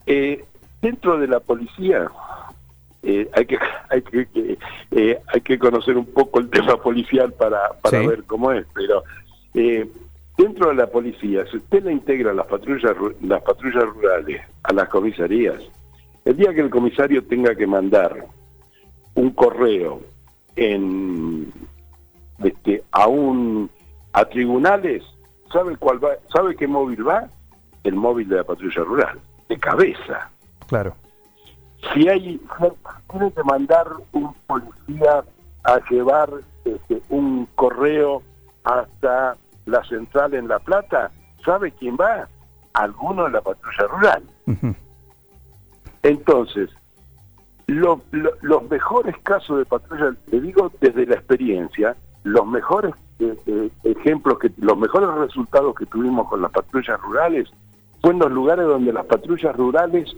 eh, 0.06 0.44
dentro 0.80 1.18
de 1.18 1.26
la 1.26 1.40
policía 1.40 2.08
eh, 3.02 3.28
hay 3.34 3.44
que 3.44 3.58
hay 3.90 4.02
que, 4.02 4.28
hay 5.26 5.40
que 5.40 5.58
conocer 5.58 5.96
un 5.96 6.06
poco 6.06 6.38
el 6.38 6.48
tema 6.48 6.76
policial 6.80 7.32
para, 7.32 7.72
para 7.82 8.06
ver 8.06 8.22
cómo 8.22 8.52
es, 8.52 8.64
pero 8.72 9.02
Dentro 10.36 10.68
de 10.68 10.74
la 10.74 10.86
policía, 10.86 11.46
si 11.50 11.56
usted 11.56 11.84
le 11.84 11.92
integra 11.92 12.34
las 12.34 12.46
patrullas, 12.46 12.94
las 13.22 13.42
patrullas 13.42 13.84
rurales 13.84 14.42
a 14.62 14.72
las 14.72 14.88
comisarías, 14.88 15.62
el 16.26 16.36
día 16.36 16.52
que 16.52 16.60
el 16.60 16.70
comisario 16.70 17.24
tenga 17.24 17.54
que 17.54 17.66
mandar 17.66 18.26
un 19.14 19.30
correo 19.30 20.02
en, 20.56 21.50
este, 22.42 22.82
a 22.90 23.06
un 23.06 23.70
a 24.12 24.24
tribunales, 24.24 25.02
¿sabe 25.52 25.76
cuál 25.76 26.02
va? 26.02 26.10
¿Sabe 26.32 26.56
qué 26.56 26.66
móvil 26.66 27.06
va? 27.06 27.28
El 27.84 27.94
móvil 27.94 28.28
de 28.28 28.36
la 28.36 28.44
patrulla 28.44 28.82
rural, 28.82 29.20
de 29.48 29.58
cabeza. 29.58 30.30
Claro. 30.66 30.94
Si 31.92 32.08
hay 32.08 32.40
tiene 33.10 33.32
que 33.32 33.42
mandar 33.44 33.86
un 34.12 34.34
policía 34.46 35.22
a 35.64 35.80
llevar 35.90 36.30
este, 36.64 37.00
un 37.10 37.46
correo 37.54 38.22
hasta 38.64 39.36
la 39.66 39.84
central 39.84 40.34
en 40.34 40.48
La 40.48 40.58
Plata, 40.58 41.10
¿sabe 41.44 41.72
quién 41.72 41.96
va? 42.00 42.28
Alguno 42.72 43.24
de 43.24 43.30
la 43.30 43.40
patrulla 43.40 43.86
rural. 43.88 44.22
Entonces, 46.02 46.70
los 47.66 48.70
mejores 48.70 49.16
casos 49.22 49.58
de 49.58 49.64
patrulla, 49.64 50.14
le 50.30 50.40
digo 50.40 50.70
desde 50.80 51.06
la 51.06 51.16
experiencia, 51.16 51.96
los 52.22 52.46
mejores 52.46 52.94
eh, 53.18 53.36
eh, 53.46 53.70
ejemplos, 53.84 54.38
que 54.38 54.50
los 54.58 54.76
mejores 54.76 55.08
resultados 55.10 55.74
que 55.74 55.86
tuvimos 55.86 56.28
con 56.28 56.42
las 56.42 56.50
patrullas 56.50 57.00
rurales 57.00 57.48
fue 58.02 58.12
en 58.12 58.18
los 58.18 58.30
lugares 58.30 58.66
donde 58.66 58.92
las 58.92 59.06
patrullas 59.06 59.56
rurales 59.56 60.14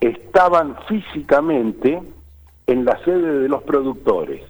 estaban 0.00 0.76
físicamente 0.88 2.02
en 2.66 2.84
la 2.84 2.96
sede 3.04 3.40
de 3.40 3.48
los 3.48 3.62
productores. 3.62 4.42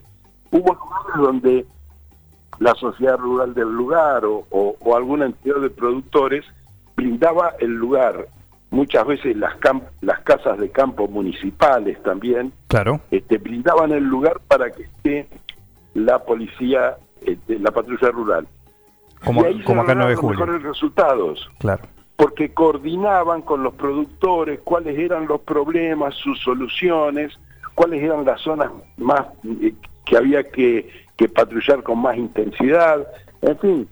Hubo 0.50 0.74
lugares 0.74 1.16
donde 1.16 1.66
la 2.62 2.74
sociedad 2.74 3.18
rural 3.18 3.54
del 3.54 3.68
lugar 3.68 4.24
o, 4.24 4.46
o, 4.50 4.96
alguna 4.96 5.26
entidad 5.26 5.60
de 5.60 5.70
productores 5.70 6.44
brindaba 6.96 7.54
el 7.58 7.72
lugar. 7.72 8.28
Muchas 8.70 9.06
veces 9.06 9.36
las 9.36 9.54
las 10.00 10.20
casas 10.20 10.58
de 10.58 10.70
campo 10.70 11.08
municipales 11.08 12.02
también 12.02 12.52
claro. 12.68 13.00
este, 13.10 13.38
brindaban 13.38 13.92
el 13.92 14.04
lugar 14.04 14.40
para 14.48 14.70
que 14.70 14.84
esté 14.84 15.28
la 15.94 16.20
policía 16.20 16.96
este, 17.26 17.58
la 17.58 17.70
patrulla 17.70 18.10
rural. 18.10 18.46
Como, 19.24 19.44
como 19.64 19.82
acá 19.82 19.92
en 19.92 19.98
9 19.98 20.10
de 20.10 20.16
julio. 20.16 20.40
mejores 20.40 20.62
resultados. 20.62 21.50
Claro. 21.58 21.82
Porque 22.16 22.54
coordinaban 22.54 23.42
con 23.42 23.62
los 23.62 23.74
productores 23.74 24.60
cuáles 24.64 24.98
eran 24.98 25.26
los 25.26 25.40
problemas 25.40 26.14
sus 26.14 26.40
soluciones 26.40 27.36
cuáles 27.74 28.02
eran 28.02 28.24
las 28.24 28.40
zonas 28.40 28.70
más 28.96 29.26
eh, 29.60 29.74
que 30.04 30.16
había 30.16 30.42
que 30.44 30.88
que 31.16 31.28
patrullar 31.28 31.82
con 31.82 31.98
más 31.98 32.16
intensidad, 32.16 33.06
en 33.42 33.58
fin, 33.58 33.88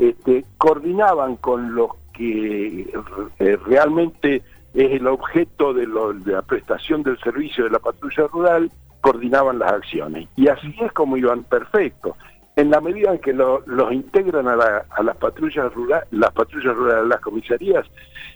este, 0.00 0.44
coordinaban 0.58 1.36
con 1.36 1.74
los 1.74 1.90
que 2.12 2.92
eh, 3.38 3.56
realmente 3.66 4.42
es 4.74 4.92
el 4.92 5.06
objeto 5.06 5.72
de, 5.72 5.86
la 5.86 6.42
prestación 6.42 7.02
del 7.02 7.18
servicio 7.20 7.64
de 7.64 7.70
la 7.70 7.78
patrulla 7.78 8.26
rural, 8.26 8.70
coordinaban 9.00 9.58
las 9.58 9.72
acciones. 9.72 10.28
Y 10.36 10.48
así 10.48 10.74
es 10.80 10.92
como 10.92 11.16
iban 11.16 11.44
perfecto. 11.44 12.16
En 12.56 12.70
la 12.70 12.80
medida 12.80 13.12
en 13.12 13.18
que 13.18 13.32
los 13.32 13.92
integran 13.92 14.48
a, 14.48 14.56
las 14.56 15.16
patrullas 15.16 15.72
rurales, 15.74 16.08
las 16.12 16.32
patrullas 16.32 16.74
rurales, 16.74 17.08
las 17.08 17.20
comisarías, 17.20 17.84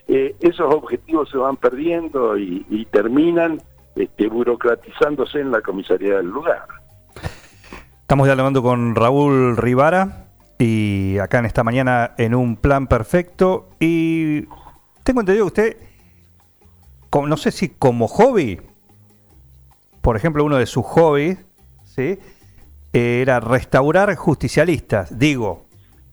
eh, 0.09 0.35
esos 0.41 0.75
objetivos 0.75 1.31
se 1.31 1.39
van 1.39 1.57
perdiendo 1.57 2.37
y, 2.37 2.87
terminan 2.91 3.61
este, 3.95 4.29
burocratizándose 4.29 5.41
en 5.41 5.53
la 5.53 5.61
comisaría 5.61 6.17
del 6.17 6.27
lugar. 6.27 6.67
Estamos 8.09 8.27
dialogando 8.27 8.63
con 8.63 8.95
Raúl 8.95 9.59
Rivara 9.59 10.29
y 10.59 11.19
acá 11.19 11.41
en 11.41 11.45
esta 11.45 11.63
mañana 11.63 12.15
en 12.17 12.35
un 12.35 12.57
plan 12.57 12.87
perfecto 12.87 13.69
y 13.81 14.47
tengo 15.03 15.21
entendido 15.21 15.45
que 15.45 15.63
usted, 15.63 15.77
no 17.13 17.37
sé 17.37 17.51
si 17.51 17.69
como 17.69 18.09
hobby, 18.09 18.63
por 20.01 20.17
ejemplo 20.17 20.43
uno 20.43 20.57
de 20.57 20.65
sus 20.65 20.87
hobbies, 20.87 21.37
¿sí? 21.85 22.19
era 22.95 23.41
restaurar 23.41 24.17
justicialistas, 24.17 25.19
digo. 25.19 25.67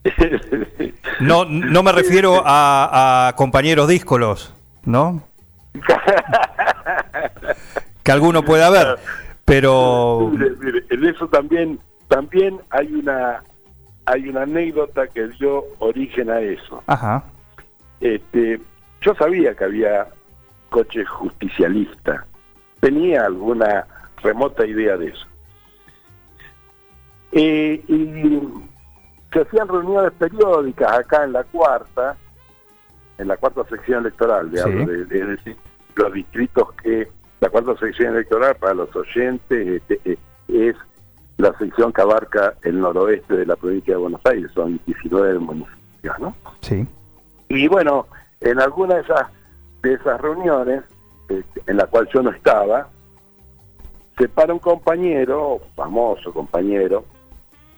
No, 1.18 1.46
no 1.46 1.82
me 1.82 1.92
refiero 1.92 2.42
a, 2.44 3.32
compañeros 3.36 3.88
díscolos, 3.88 4.54
¿no? 4.84 5.22
que 8.02 8.12
alguno 8.12 8.44
pueda 8.44 8.66
haber. 8.66 8.98
Pero 9.46 10.32
en 10.90 11.04
eso 11.04 11.28
también 11.28 11.78
también 12.08 12.60
hay 12.70 12.92
una 12.92 13.42
hay 14.04 14.28
una 14.28 14.42
anécdota 14.42 15.06
que 15.08 15.28
dio 15.28 15.64
origen 15.78 16.30
a 16.30 16.40
eso. 16.40 16.82
Ajá. 16.86 17.24
Este, 18.00 18.60
yo 19.00 19.14
sabía 19.14 19.54
que 19.54 19.64
había 19.64 20.08
coches 20.68 21.08
justicialistas. 21.08 22.24
Tenía 22.80 23.24
alguna 23.24 23.86
remota 24.22 24.66
idea 24.66 24.96
de 24.96 25.08
eso. 25.08 25.26
Eh, 27.32 27.82
y 27.88 28.40
se 29.32 29.40
hacían 29.40 29.68
reuniones 29.68 30.12
periódicas 30.12 30.98
acá 30.98 31.24
en 31.24 31.32
la 31.32 31.44
cuarta, 31.44 32.16
en 33.18 33.28
la 33.28 33.36
cuarta 33.36 33.64
sección 33.68 34.00
electoral, 34.00 34.50
de, 34.50 35.04
de, 35.06 35.24
decir, 35.24 35.56
los 35.94 36.12
distritos 36.12 36.72
que 36.74 37.08
la 37.40 37.50
cuarta 37.50 37.76
sección 37.76 38.14
electoral 38.14 38.56
para 38.56 38.74
los 38.74 38.94
oyentes 38.94 39.82
este, 39.82 40.00
eh, 40.04 40.18
es 40.48 40.76
la 41.38 41.56
sección 41.58 41.92
que 41.92 42.00
abarca 42.00 42.54
el 42.62 42.80
noroeste 42.80 43.36
de 43.36 43.46
la 43.46 43.56
provincia 43.56 43.94
de 43.94 44.00
Buenos 44.00 44.20
Aires, 44.24 44.50
son 44.54 44.80
19 44.86 45.38
municipios, 45.38 46.18
¿no? 46.18 46.34
Sí. 46.62 46.86
Y 47.48 47.68
bueno, 47.68 48.06
en 48.40 48.60
alguna 48.60 48.96
de 48.96 49.02
esas, 49.02 49.28
de 49.82 49.94
esas 49.94 50.20
reuniones, 50.20 50.82
este, 51.28 51.62
en 51.66 51.76
la 51.76 51.86
cual 51.86 52.08
yo 52.12 52.22
no 52.22 52.30
estaba, 52.30 52.88
se 54.16 54.28
para 54.28 54.54
un 54.54 54.58
compañero, 54.58 55.60
famoso 55.74 56.32
compañero, 56.32 57.04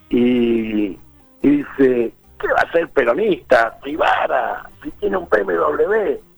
y, 0.09 0.97
dice, 1.41 2.13
¿qué 2.39 2.47
va 2.47 2.61
a 2.61 2.71
ser 2.71 2.89
peronista? 2.89 3.77
Privara, 3.81 4.69
si 4.81 4.89
tiene 4.91 5.17
un 5.17 5.27
PMW. 5.27 6.28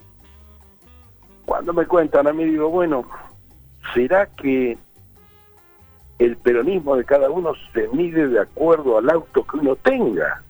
Cuando 1.51 1.74
me 1.74 1.86
cuentan 1.86 2.27
a 2.27 2.31
mí 2.31 2.46
digo, 2.46 2.70
bueno, 2.70 3.03
¿será 3.93 4.25
que 4.25 4.77
el 6.17 6.38
peronismo 6.38 6.96
de 6.96 7.03
cada 7.03 7.29
uno 7.29 7.51
se 7.74 7.89
mide 7.89 8.29
de 8.29 8.39
acuerdo 8.39 8.98
al 8.98 9.10
auto 9.10 9.43
que 9.43 9.58
uno 9.58 9.75
tenga? 9.75 10.41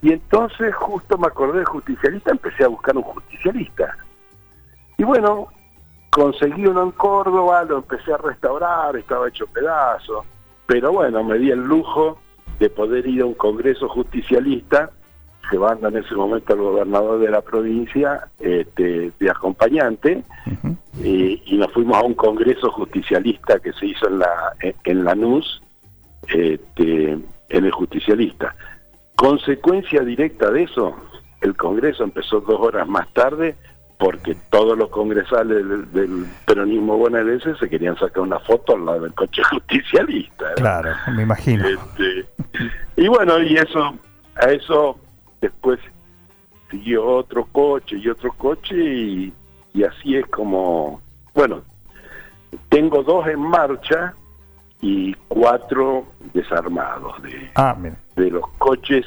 Y 0.00 0.12
entonces 0.14 0.74
justo 0.74 1.18
me 1.18 1.26
acordé 1.26 1.58
de 1.58 1.66
justicialista, 1.66 2.30
empecé 2.30 2.64
a 2.64 2.68
buscar 2.68 2.96
un 2.96 3.02
justicialista. 3.02 3.98
Y 4.96 5.04
bueno, 5.04 5.48
conseguí 6.08 6.66
uno 6.66 6.84
en 6.84 6.92
Córdoba, 6.92 7.64
lo 7.64 7.76
empecé 7.76 8.14
a 8.14 8.16
restaurar, 8.16 8.96
estaba 8.96 9.28
hecho 9.28 9.46
pedazo, 9.48 10.24
pero 10.66 10.90
bueno, 10.90 11.22
me 11.22 11.36
di 11.36 11.50
el 11.50 11.60
lujo 11.60 12.16
de 12.58 12.70
poder 12.70 13.06
ir 13.06 13.20
a 13.20 13.26
un 13.26 13.34
congreso 13.34 13.90
justicialista, 13.90 14.90
llevando 15.50 15.88
en 15.88 15.96
ese 15.96 16.14
momento 16.14 16.52
al 16.52 16.60
gobernador 16.60 17.20
de 17.20 17.30
la 17.30 17.40
provincia 17.40 18.28
este, 18.40 19.12
de 19.18 19.30
acompañante, 19.30 20.22
y, 21.02 21.42
y 21.46 21.56
nos 21.56 21.72
fuimos 21.72 21.96
a 21.96 22.02
un 22.02 22.14
congreso 22.14 22.70
justicialista 22.70 23.58
que 23.60 23.72
se 23.72 23.86
hizo 23.86 24.08
en 24.08 24.18
la 24.18 24.54
en, 24.84 25.04
Lanús, 25.04 25.62
este, 26.28 27.12
en 27.12 27.64
el 27.64 27.70
justicialista. 27.70 28.54
Consecuencia 29.16 30.02
directa 30.02 30.50
de 30.50 30.64
eso, 30.64 30.94
el 31.40 31.56
congreso 31.56 32.04
empezó 32.04 32.40
dos 32.40 32.60
horas 32.60 32.86
más 32.88 33.08
tarde 33.12 33.56
porque 33.98 34.36
todos 34.50 34.78
los 34.78 34.90
congresales 34.90 35.56
del, 35.56 35.92
del 35.92 36.26
peronismo 36.46 36.96
bonaerense 36.96 37.56
se 37.56 37.68
querían 37.68 37.98
sacar 37.98 38.22
una 38.22 38.38
foto 38.38 38.76
al 38.76 38.86
lado 38.86 39.00
del 39.02 39.14
coche 39.14 39.42
justicialista. 39.50 40.54
Claro, 40.54 40.90
me 41.14 41.22
imagino. 41.22 41.66
Este, 41.66 42.24
y 42.96 43.08
bueno, 43.08 43.42
y 43.42 43.56
eso, 43.56 43.94
a 44.36 44.50
eso 44.50 44.98
después 45.40 45.78
siguió 46.70 47.04
otro 47.06 47.46
coche 47.50 47.96
y 47.96 48.08
otro 48.08 48.32
coche 48.32 48.74
y, 48.76 49.32
y 49.74 49.84
así 49.84 50.16
es 50.16 50.26
como, 50.26 51.00
bueno, 51.34 51.62
tengo 52.68 53.02
dos 53.02 53.26
en 53.26 53.40
marcha 53.40 54.14
y 54.80 55.14
cuatro 55.28 56.06
desarmados 56.32 57.20
de, 57.22 57.50
Ah, 57.56 57.76
de 58.16 58.30
los 58.30 58.46
coches 58.58 59.06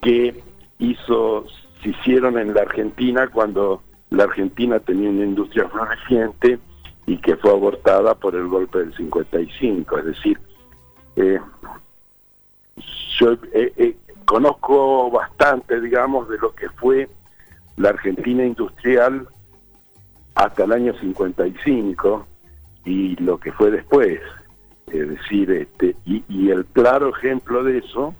que 0.00 0.42
hizo, 0.78 1.46
se 1.82 1.90
hicieron 1.90 2.38
en 2.38 2.54
la 2.54 2.62
Argentina 2.62 3.28
cuando 3.28 3.82
la 4.10 4.24
Argentina 4.24 4.78
tenía 4.80 5.10
una 5.10 5.24
industria 5.24 5.68
floreciente 5.68 6.58
y 7.06 7.16
que 7.18 7.36
fue 7.36 7.50
abortada 7.50 8.14
por 8.14 8.34
el 8.34 8.46
golpe 8.46 8.78
del 8.78 8.94
55. 8.94 9.98
Es 9.98 10.04
decir, 10.04 10.40
eh, 11.16 11.40
yo 13.18 13.32
eh, 13.52 13.72
eh, 13.76 13.96
conozco 14.32 15.10
bastante, 15.10 15.78
digamos, 15.78 16.26
de 16.30 16.38
lo 16.38 16.54
que 16.54 16.66
fue 16.70 17.06
la 17.76 17.90
Argentina 17.90 18.42
industrial 18.42 19.28
hasta 20.34 20.64
el 20.64 20.72
año 20.72 20.94
55 20.98 22.26
y 22.86 23.14
lo 23.16 23.36
que 23.38 23.52
fue 23.52 23.70
después. 23.70 24.20
Es 24.86 25.06
decir, 25.06 25.50
este, 25.50 25.94
y, 26.06 26.24
y 26.30 26.48
el 26.48 26.64
claro 26.64 27.10
ejemplo 27.14 27.62
de 27.62 27.76
eso 27.78 28.14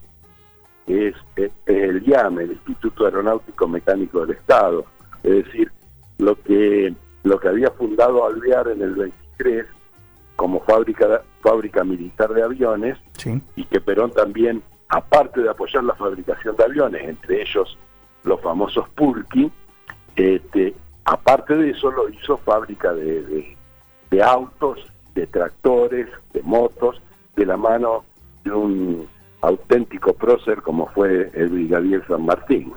es, 0.87 1.14
es 1.37 1.50
el 1.64 2.07
IAME, 2.07 2.42
el 2.42 2.52
Instituto 2.52 3.07
Aeronáutico 3.07 3.66
Mecánico 3.66 4.26
del 4.26 4.37
Estado. 4.37 4.85
Es 5.23 5.47
decir, 5.47 5.73
lo 6.19 6.35
que 6.42 6.95
lo 7.23 7.40
que 7.40 7.49
había 7.49 7.71
fundado 7.71 8.26
Alvear 8.26 8.69
en 8.69 8.83
el 8.83 8.95
23 8.97 9.64
como 10.37 10.61
fábrica 10.61 11.23
fábrica 11.40 11.85
militar 11.85 12.35
de 12.35 12.42
aviones 12.42 12.99
Sí. 13.16 13.40
y 13.57 13.64
que 13.64 13.81
Perón 13.81 14.11
también, 14.12 14.62
aparte 14.92 15.40
de 15.40 15.49
apoyar 15.49 15.82
la 15.84 15.94
fabricación 15.94 16.54
de 16.54 16.64
aviones, 16.64 17.08
entre 17.08 17.40
ellos 17.40 17.78
los 18.25 18.38
famosos 18.42 18.87
Pulki, 18.90 19.50
este, 20.16 20.75
aparte 21.06 21.56
de 21.56 21.70
eso 21.70 21.90
lo 21.90 22.11
hizo 22.11 22.37
fábrica 22.37 22.92
de, 22.92 23.56
autos, 24.22 24.87
de 25.14 25.26
tractores, 25.26 26.08
de 26.34 26.42
motos, 26.42 27.00
de 27.37 27.46
la 27.46 27.56
mano 27.56 28.04
de 28.44 28.52
un 28.52 29.08
auténtico 29.40 30.12
prócer 30.12 30.61
como 30.61 30.87
fue 30.88 31.30
el 31.32 31.49
brigadier 31.49 32.06
San 32.06 32.26
Martín, 32.26 32.75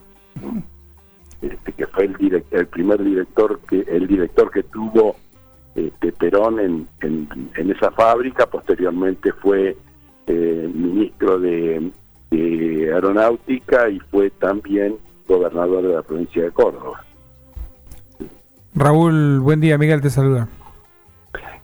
este, 1.41 1.73
que 1.73 1.85
fue 1.87 2.05
el, 2.05 2.45
el 2.49 2.67
primer 2.67 3.03
director 3.03 3.59
que 3.67 3.81
el 3.81 4.07
director 4.07 4.49
que 4.51 4.63
tuvo 4.63 5.17
este, 5.75 6.13
Perón 6.13 6.87
en 7.01 7.69
esa 7.71 7.91
fábrica, 7.91 8.45
posteriormente 8.45 9.33
fue 9.33 9.75
eh, 10.27 10.71
ministro 10.73 11.37
de, 11.37 11.91
de 12.35 12.93
Aeronáutica 12.93 13.89
y 13.89 13.99
fue 14.11 14.29
también 14.31 14.95
gobernador 15.27 15.83
de 15.83 15.93
la 15.95 16.01
provincia 16.01 16.43
de 16.43 16.51
Córdoba. 16.51 17.03
Raúl, 18.73 19.39
buen 19.39 19.61
día, 19.61 19.77
Miguel 19.77 20.01
te 20.01 20.09
saluda. 20.09 20.47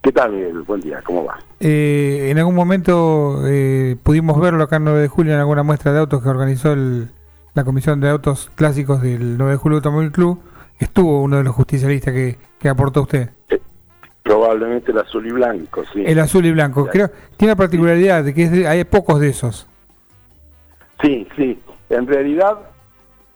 ¿Qué 0.01 0.11
tal, 0.11 0.31
Miguel? 0.31 0.61
Buen 0.61 0.81
día, 0.81 1.01
¿cómo 1.05 1.25
va? 1.25 1.37
Eh, 1.59 2.29
en 2.31 2.37
algún 2.39 2.55
momento 2.55 3.41
eh, 3.45 3.95
pudimos 4.01 4.39
verlo 4.39 4.63
acá 4.63 4.77
en 4.77 4.85
9 4.85 4.99
de 5.01 5.07
julio 5.07 5.33
en 5.33 5.39
alguna 5.39 5.61
muestra 5.63 5.91
de 5.93 5.99
autos 5.99 6.23
que 6.23 6.29
organizó 6.29 6.71
el- 6.73 7.09
la 7.53 7.63
Comisión 7.65 7.99
de 7.99 8.09
Autos 8.09 8.49
Clásicos 8.55 9.01
del 9.01 9.37
9 9.37 9.51
de 9.51 9.57
julio 9.57 9.77
Automóvil 9.77 10.11
Club. 10.11 10.39
Estuvo 10.79 11.21
uno 11.21 11.37
de 11.37 11.43
los 11.43 11.53
justicialistas 11.53 12.13
que, 12.13 12.37
que 12.57 12.69
aportó 12.69 13.01
usted. 13.03 13.29
Probablemente 14.23 14.91
el 14.91 14.97
azul 14.99 15.27
y 15.27 15.31
blanco, 15.31 15.83
sí. 15.93 16.01
El 16.05 16.17
azul 16.19 16.45
y 16.45 16.51
blanco. 16.51 16.87
Creo 16.87 17.09
tiene 17.37 17.51
la 17.51 17.55
particularidad 17.57 18.23
de 18.23 18.33
que 18.33 18.43
es 18.43 18.51
de- 18.51 18.67
hay 18.67 18.83
pocos 18.85 19.19
de 19.19 19.29
esos. 19.29 19.67
Sí, 21.01 21.27
sí. 21.35 21.59
En 21.89 22.07
realidad 22.07 22.59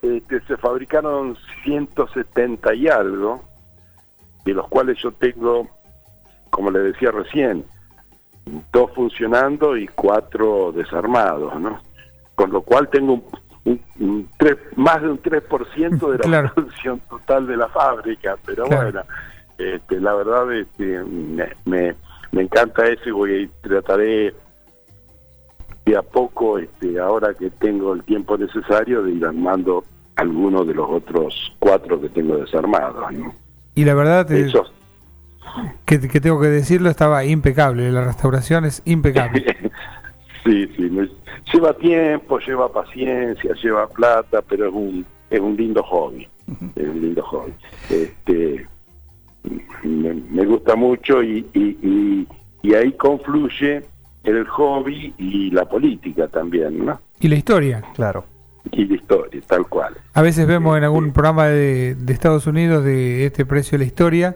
este, 0.01 0.39
se 0.41 0.57
fabricaron 0.57 1.35
170 1.63 2.73
y 2.75 2.87
algo, 2.87 3.43
de 4.45 4.53
los 4.53 4.67
cuales 4.67 4.97
yo 5.01 5.11
tengo, 5.11 5.67
como 6.49 6.69
le 6.71 6.79
decía 6.79 7.11
recién, 7.11 7.65
dos 8.71 8.91
funcionando 8.93 9.75
y 9.75 9.87
cuatro 9.87 10.71
desarmados, 10.71 11.59
¿no? 11.59 11.79
Con 12.35 12.51
lo 12.51 12.61
cual 12.61 12.87
tengo 12.89 13.13
un, 13.13 13.23
un- 13.65 13.81
un 13.99 14.29
tres- 14.37 14.59
más 14.75 15.01
de 15.01 15.09
un 15.09 15.19
3% 15.21 16.11
de 16.11 16.17
la 16.19 16.23
Claro. 16.23 16.53
producción 16.53 16.99
total 17.09 17.47
de 17.47 17.57
la 17.57 17.67
fábrica, 17.69 18.35
pero 18.45 18.65
Claro. 18.65 18.83
bueno, 18.91 19.01
este, 19.57 19.99
la 19.99 20.13
verdad 20.13 20.53
este, 20.53 21.03
me, 21.03 21.47
me, 21.65 21.95
me 22.31 22.41
encanta 22.43 22.85
eso 22.85 23.09
y 23.09 23.11
voy 23.11 23.49
trataré 23.61 24.35
de 25.85 25.95
a 25.97 26.01
poco, 26.01 26.57
este, 26.57 26.99
ahora 26.99 27.33
que 27.33 27.49
tengo 27.51 27.93
el 27.93 28.03
tiempo 28.03 28.37
necesario, 28.37 29.03
de 29.03 29.11
ir 29.13 29.25
armando 29.25 29.83
algunos 30.15 30.67
de 30.67 30.73
los 30.73 30.89
otros 30.89 31.53
cuatro 31.59 32.01
que 32.01 32.09
tengo 32.09 32.37
desarmados. 32.37 33.11
¿no? 33.13 33.33
Y 33.75 33.85
la 33.85 33.93
verdad 33.93 34.31
eh, 34.31 34.45
Esos- 34.47 34.71
que, 35.85 35.99
que 35.99 36.19
tengo 36.19 36.41
que 36.41 36.47
decirlo 36.47 36.89
estaba 36.89 37.23
impecable. 37.23 37.91
La 37.91 38.03
restauración 38.03 38.65
es 38.65 38.81
impecable. 38.85 39.45
sí, 40.43 40.67
sí, 40.75 40.83
me- 40.89 41.09
lleva 41.53 41.73
tiempo, 41.77 42.39
lleva 42.39 42.71
paciencia, 42.71 43.53
lleva 43.61 43.87
plata, 43.87 44.41
pero 44.41 44.67
es 44.69 44.73
un 44.73 45.05
es 45.29 45.39
un 45.39 45.55
lindo 45.57 45.81
hobby, 45.83 46.27
es 46.75 46.87
un 46.87 47.01
lindo 47.01 47.21
hobby. 47.23 47.53
Este, 47.89 48.67
me, 49.83 50.13
me 50.13 50.45
gusta 50.45 50.75
mucho 50.75 51.21
y, 51.23 51.45
y, 51.53 51.63
y, 51.81 52.27
y 52.61 52.73
ahí 52.75 52.91
confluye 52.93 53.83
el 54.25 54.45
hobby 54.47 55.13
y 55.17 55.51
la 55.51 55.65
política 55.65 56.27
también, 56.27 56.85
¿no? 56.85 56.99
y 57.19 57.27
la 57.27 57.35
historia. 57.35 57.83
Claro. 57.95 58.25
Y 58.71 58.85
la 58.85 58.95
historia, 58.95 59.41
tal 59.47 59.67
cual. 59.67 59.95
A 60.13 60.21
veces 60.21 60.47
vemos 60.47 60.77
en 60.77 60.83
algún 60.83 61.11
programa 61.13 61.47
de, 61.47 61.95
de 61.95 62.13
Estados 62.13 62.47
Unidos 62.47 62.83
de 62.83 63.25
este 63.25 63.45
precio 63.45 63.77
de 63.77 63.83
la 63.85 63.87
historia 63.87 64.35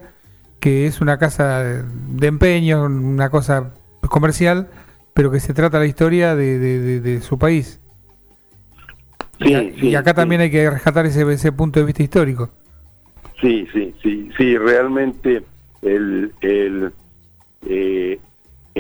que 0.60 0.86
es 0.88 0.99
una 1.02 1.17
casa 1.17 1.63
de 1.63 2.28
empeño, 2.28 2.84
una 2.86 3.30
cosa 3.30 3.73
comercial, 4.02 4.67
pero 5.13 5.32
que 5.32 5.39
se 5.39 5.54
trata 5.54 5.80
la 5.80 5.86
historia 5.86 6.36
de, 6.36 6.60
de- 6.60 6.80
de- 6.80 6.99
de 6.99 7.21
su 7.21 7.38
país. 7.39 7.80
Sí, 9.41 9.49
y, 9.49 9.54
a- 9.54 9.60
sí, 9.62 9.88
y 9.89 9.95
acá 9.95 10.12
sí. 10.12 10.15
también 10.17 10.41
hay 10.41 10.52
que 10.52 10.69
rescatar 10.69 11.06
ese, 11.06 11.21
ese 11.32 11.52
punto 11.54 11.80
de 11.80 11.86
vista 11.86 12.04
histórico. 12.04 12.49
Sí, 13.41 13.65
sí, 13.71 13.95
sí, 14.04 14.30
sí, 14.38 14.58
realmente 14.58 15.41
el, 15.82 16.34
el, 16.41 16.91
eh, 17.65 18.19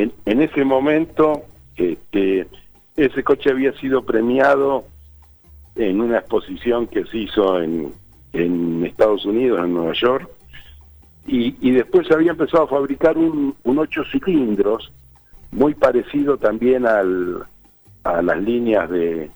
en, 0.03 0.13
en 0.25 0.41
ese 0.41 0.63
momento 0.63 1.43
este, 1.75 2.47
ese 2.95 3.23
coche 3.23 3.51
había 3.51 3.71
sido 3.73 4.03
premiado 4.03 4.85
en 5.75 6.01
una 6.01 6.19
exposición 6.19 6.87
que 6.87 7.05
se 7.05 7.17
hizo 7.19 7.61
en, 7.61 7.93
en 8.33 8.85
Estados 8.85 9.25
Unidos, 9.25 9.59
en 9.63 9.73
Nueva 9.73 9.93
York, 9.93 10.29
y, 11.25 11.55
y 11.61 11.71
después 11.71 12.07
se 12.07 12.13
había 12.13 12.31
empezado 12.31 12.63
a 12.63 12.67
fabricar 12.67 13.17
un, 13.17 13.55
un 13.63 13.79
8 13.79 14.03
cilindros 14.11 14.91
muy 15.51 15.73
parecido 15.75 16.37
también 16.37 16.85
al, 16.85 17.43
a 18.03 18.21
las 18.21 18.41
líneas 18.41 18.89
de, 18.89 19.29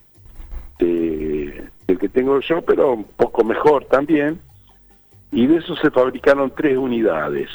de- 0.80 1.64
del 1.88 1.98
que 2.00 2.10
tengo 2.10 2.40
yo, 2.40 2.62
pero 2.62 2.94
un 2.94 3.04
poco 3.04 3.44
mejor 3.44 3.86
también 3.86 4.40
y 5.32 5.48
de 5.48 5.58
eso 5.58 5.76
se 5.78 5.90
fabricaron 5.92 6.52
tres 6.56 6.78
unidades, 6.78 7.50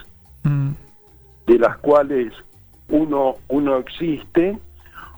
Mm. 0.45 0.71
de 1.49 1.59
las 1.59 1.77
cuales 1.79 2.33
uno, 2.89 3.35
uno 3.49 3.77
existe, 3.79 4.59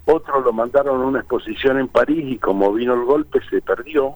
otro 0.07 0.41
lo 0.41 0.53
mandaron 0.53 1.01
a 1.03 1.07
una 1.07 1.21
exposición 1.21 1.79
en 1.79 1.89
París 1.89 2.25
y 2.33 2.39
como 2.39 2.73
vino 2.73 2.95
el 2.95 3.05
golpe 3.05 3.41
se 3.51 3.61
perdió, 3.61 4.15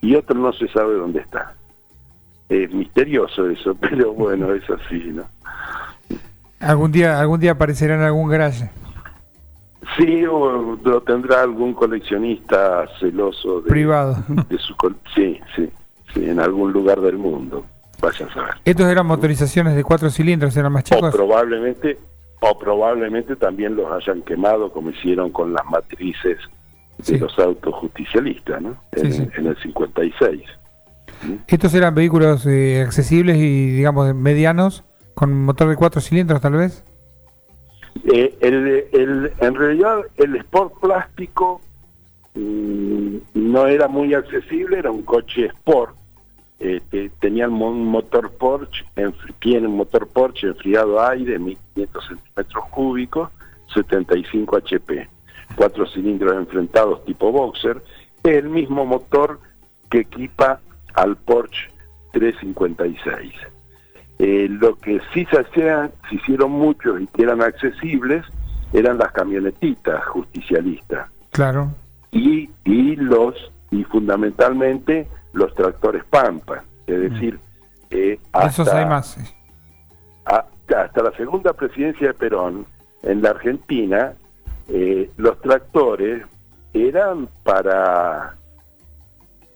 y 0.00 0.14
otro 0.16 0.36
no 0.38 0.52
se 0.52 0.66
sabe 0.68 0.94
dónde 0.94 1.20
está. 1.20 1.54
Es 2.48 2.72
misterioso 2.72 3.48
eso, 3.48 3.74
pero 3.80 4.12
bueno, 4.12 4.52
es 4.52 4.64
así, 4.70 4.98
¿no? 5.12 5.24
Algún 6.60 6.92
día, 6.92 7.20
algún 7.20 7.40
día 7.40 7.52
aparecerá 7.52 7.94
en 7.96 8.02
algún 8.02 8.28
garaje. 8.28 8.70
Sí, 9.96 10.24
o 10.24 10.78
lo 10.84 11.00
tendrá 11.02 11.42
algún 11.42 11.74
coleccionista 11.74 12.86
celoso 13.00 13.62
de, 13.62 13.68
Privado. 13.68 14.16
de 14.48 14.58
su... 14.58 14.74
Sí, 15.14 15.40
sí, 15.56 15.68
sí, 16.14 16.24
en 16.24 16.38
algún 16.38 16.72
lugar 16.72 17.00
del 17.00 17.18
mundo, 17.18 17.66
vaya 18.00 18.26
a 18.26 18.32
saber. 18.32 18.54
Estos 18.64 18.86
eran 18.86 19.06
motorizaciones 19.06 19.74
de 19.74 19.82
cuatro 19.82 20.08
cilindros, 20.08 20.56
eran 20.56 20.72
más 20.72 20.84
O 20.84 20.94
chicos. 20.94 21.12
probablemente, 21.14 21.98
o 22.44 22.58
probablemente 22.58 23.36
también 23.36 23.76
los 23.76 23.90
hayan 23.92 24.20
quemado 24.22 24.70
como 24.72 24.90
hicieron 24.90 25.30
con 25.30 25.52
las 25.52 25.64
matrices 25.70 26.38
de 26.98 27.04
Sí. 27.04 27.18
los 27.18 27.36
autos 27.38 27.74
justicialistas, 27.74 28.60
¿no? 28.60 28.76
Sí, 28.94 29.00
en, 29.06 29.12
sí. 29.12 29.28
en 29.36 29.46
el 29.46 29.56
56. 29.62 30.42
Estos 31.46 31.72
eran 31.74 31.94
vehículos 31.94 32.44
eh, 32.46 32.82
accesibles 32.84 33.36
y, 33.36 33.70
digamos, 33.70 34.12
medianos, 34.14 34.82
con 35.14 35.32
motor 35.44 35.68
de 35.68 35.76
cuatro 35.76 36.00
cilindros, 36.00 36.40
tal 36.40 36.54
vez. 36.54 36.84
Eh, 38.12 38.36
el, 38.40 38.84
el- 38.92 39.32
en 39.38 39.54
realidad 39.54 40.00
el 40.16 40.34
Sport 40.36 40.80
plástico 40.80 41.60
mm, 42.34 43.16
no 43.34 43.66
era 43.66 43.86
muy 43.88 44.14
accesible, 44.14 44.78
era 44.78 44.90
un 44.90 45.02
coche 45.02 45.46
Sport. 45.46 45.94
Este, 46.62 47.10
tenía 47.18 47.48
un 47.48 47.54
mo- 47.54 47.70
un 47.70 47.86
motor 47.88 48.30
Porsche, 48.38 48.84
enfri- 48.94 49.34
tiene 49.40 49.66
un 49.66 49.76
motor 49.76 50.06
Porsche 50.06 50.46
enfriado 50.46 51.00
a 51.00 51.10
aire, 51.10 51.36
1500 51.38 52.06
centímetros 52.06 52.64
cúbicos, 52.70 53.30
75 53.74 54.56
HP, 54.58 55.08
cuatro 55.56 55.86
cilindros 55.86 56.36
enfrentados 56.36 57.04
tipo 57.04 57.32
boxer, 57.32 57.82
el 58.22 58.48
mismo 58.48 58.86
motor 58.86 59.40
que 59.90 60.00
equipa 60.00 60.60
al 60.94 61.16
Porsche 61.16 61.68
356. 62.12 63.32
Eh, 64.20 64.46
lo 64.48 64.76
que 64.76 65.00
sí 65.12 65.26
se, 65.32 65.40
hacían, 65.40 65.90
se 66.08 66.14
hicieron 66.14 66.52
muchos 66.52 67.00
y 67.00 67.08
que 67.08 67.22
eran 67.24 67.42
accesibles 67.42 68.24
eran 68.72 68.98
las 68.98 69.10
camionetitas 69.10 70.04
justicialistas 70.06 71.08
Claro. 71.30 71.72
y, 72.12 72.48
y 72.64 72.94
los 72.96 73.34
y 73.72 73.82
fundamentalmente 73.84 75.08
los 75.32 75.52
tractores 75.54 76.04
Pampa, 76.04 76.62
es 76.86 77.10
decir, 77.10 77.38
eh, 77.90 78.18
hasta, 78.32 78.78
hay 78.78 78.86
más. 78.86 79.06
sí. 79.08 79.20
a- 80.26 80.46
hasta 80.76 81.02
la 81.02 81.12
segunda 81.16 81.52
presidencia 81.52 82.08
de 82.08 82.14
Perón 82.14 82.64
en 83.02 83.20
la 83.22 83.30
Argentina 83.30 84.14
eh, 84.68 85.10
los 85.16 85.38
tractores 85.40 86.24
eran 86.72 87.28
para 87.42 88.36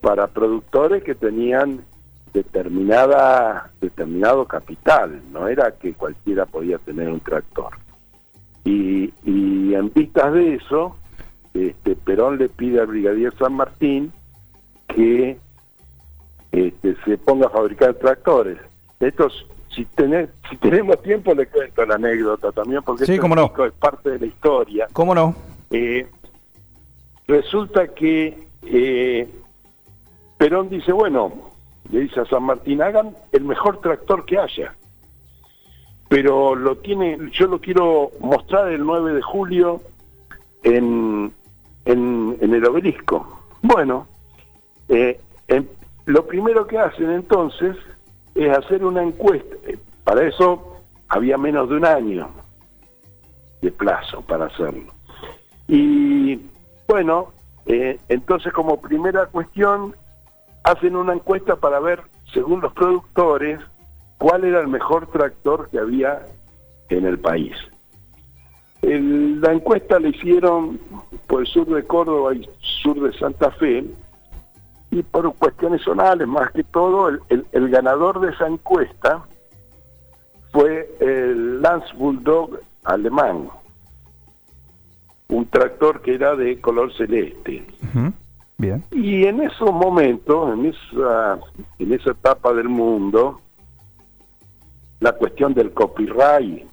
para 0.01 0.27
productores 0.27 1.03
que 1.03 1.15
tenían 1.15 1.83
determinada 2.33 3.71
determinado 3.81 4.45
capital, 4.47 5.21
no 5.33 5.49
era 5.49 5.71
que 5.73 5.95
cualquiera 5.95 6.45
podía 6.47 6.79
tener 6.79 7.09
un 7.09 7.21
tractor. 7.21 7.71
Y, 8.65 9.13
y 9.25 9.75
en 9.75 9.93
vistas 9.93 10.33
de 10.33 10.55
eso, 10.57 10.97
este, 11.55 11.97
Perón 11.97 12.37
le 12.39 12.49
pide 12.49 12.81
al 12.81 12.89
brigadier 12.89 13.33
San 13.39 13.55
Martín 13.55 14.13
que 14.89 15.39
este, 16.57 16.97
se 17.05 17.19
ponga 17.19 17.47
a 17.47 17.51
fabricar 17.51 17.95
tractores. 17.95 18.59
Estos, 19.01 19.47
si, 19.75 19.85
tenés, 19.85 20.29
si 20.51 20.57
tenemos 20.59 21.01
tiempo, 21.03 21.35
le 21.35 21.47
cuento 21.47 21.85
la 21.85 21.97
anécdota 21.97 22.51
también, 22.53 22.83
porque 22.83 23.05
Sí, 23.07 23.15
esto 23.15 23.29
no. 23.29 23.53
es 23.67 23.73
parte 23.73 24.11
de 24.11 24.19
la 24.21 24.27
historia. 24.27 24.87
¿Cómo 24.93 25.15
no? 25.15 25.35
Eh, 25.71 26.07
resulta 27.27 27.89
que 27.89 28.47
eh, 28.63 29.29
Perón 30.39 30.69
dice, 30.69 30.93
bueno, 30.93 31.33
le 31.91 32.01
dice 32.01 32.21
a 32.21 32.25
San 32.27 32.43
Martín, 32.45 32.83
hagan 32.83 33.15
el 33.33 33.45
mejor 33.45 33.81
tractor 33.81 34.25
que 34.25 34.39
haya. 34.39 34.75
Pero 36.09 36.55
lo 36.55 36.77
tiene, 36.77 37.19
yo 37.33 37.49
lo 37.49 37.61
quiero 37.61 38.13
mostrar 38.21 38.69
el 38.69 38.85
9 38.85 39.13
de 39.15 39.23
julio 39.23 39.81
en, 40.63 41.33
en, 41.85 42.37
en 42.41 42.55
el 42.55 42.65
obelisco. 42.65 43.41
Bueno, 43.63 44.07
eh, 44.89 45.21
em- 45.49 45.67
lo 46.07 46.27
primero 46.27 46.67
que 46.67 46.79
hacen 46.79 47.11
entonces 47.11 47.77
es 48.35 48.57
hacer 48.57 48.85
una 48.85 49.03
encuesta. 49.03 49.55
Eh, 49.67 49.79
Para 50.05 50.27
eso 50.27 50.83
había 51.09 51.37
menos 51.37 51.69
de 51.69 51.77
un 51.77 51.85
año 51.85 52.31
de 53.61 53.73
plazo 53.73 54.23
para 54.23 54.47
hacerlo. 54.47 54.93
Y 55.69 56.41
bueno, 56.87 57.33
eh, 57.67 57.99
entonces 58.09 58.53
como 58.53 58.81
primera 58.81 59.27
cuestión 59.27 59.97
hacen 60.63 60.97
una 60.97 61.13
encuesta 61.13 61.57
para 61.57 61.81
ver, 61.81 62.03
según 62.33 62.61
los 62.61 62.73
productores, 62.73 63.61
cuál 64.19 64.45
era 64.45 64.61
el 64.61 64.69
mejor 64.69 65.09
tractor 65.09 65.69
que 65.71 65.79
había 65.79 66.27
en 66.89 67.05
el 67.05 67.19
país. 67.19 67.55
La 68.83 69.53
encuesta 69.53 69.99
la 69.99 70.09
hicieron 70.09 70.79
por 71.27 71.41
el 71.41 71.47
sur 71.49 71.67
de 71.67 71.85
Córdoba 71.85 72.35
y 72.35 72.49
sur 72.83 73.01
de 73.01 73.19
Santa 73.19 73.51
Fe, 73.53 73.85
y 74.99 75.03
por 75.03 75.35
cuestiones 75.35 75.83
zonales 75.83 76.27
más 76.27 76.51
que 76.53 76.65
todo, 76.65 77.09
el, 77.09 77.21
el- 77.29 77.47
el 77.53 77.69
ganador 77.69 78.21
de 78.21 78.31
esa 78.31 78.47
encuesta 78.47 79.23
fue 80.53 80.97
el 81.01 81.61
Lance 81.61 81.89
Bulldog 81.97 82.59
alemán, 82.85 83.49
un 85.29 85.47
tractor 85.49 86.01
que 86.01 86.15
era 86.15 86.35
de 86.35 86.61
color 86.61 86.93
celeste. 86.97 87.67
Bien. 88.59 88.83
Y 88.91 89.27
en 89.27 89.43
esos 89.43 89.71
momentos, 89.71 90.55
en 90.55 90.67
esa, 90.67 91.39
en 91.79 91.93
esa 91.93 92.13
etapa 92.13 92.55
del 92.55 92.71
mundo, 92.71 93.41
la 95.01 95.13
cuestión 95.13 95.53
del 95.53 95.73
copyright 95.73 96.67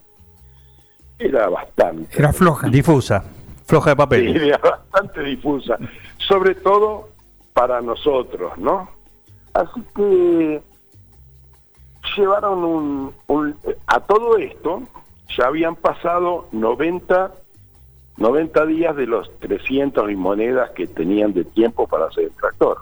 era 1.19 1.49
bastante, 1.49 2.07
Era 2.17 2.31
floja. 2.31 2.69
Difusa. 2.69 3.23
Floja 3.65 3.89
de 3.91 3.95
papel. 3.95 4.37
era 4.37 4.57
bastante 4.59 5.23
difusa, 5.23 5.77
sobre 6.17 6.55
todo 6.55 7.09
para 7.53 7.81
nosotros, 7.81 8.57
¿no? 8.57 8.89
Así 9.53 9.81
que 9.95 10.61
llevaron 12.17 12.63
un, 12.63 13.13
un- 13.27 13.55
a 13.87 13.99
todo 14.01 14.37
esto, 14.37 14.81
ya 15.37 15.47
habían 15.47 15.75
pasado 15.75 16.47
90 16.51 17.31
90 18.17 18.65
días 18.67 18.95
de 18.95 19.07
los 19.07 19.27
300 19.39 20.11
y 20.11 20.15
monedas 20.15 20.69
que 20.71 20.85
tenían 20.85 21.33
de 21.33 21.43
tiempo 21.45 21.87
para 21.87 22.09
el 22.15 22.29
tractor. 22.33 22.77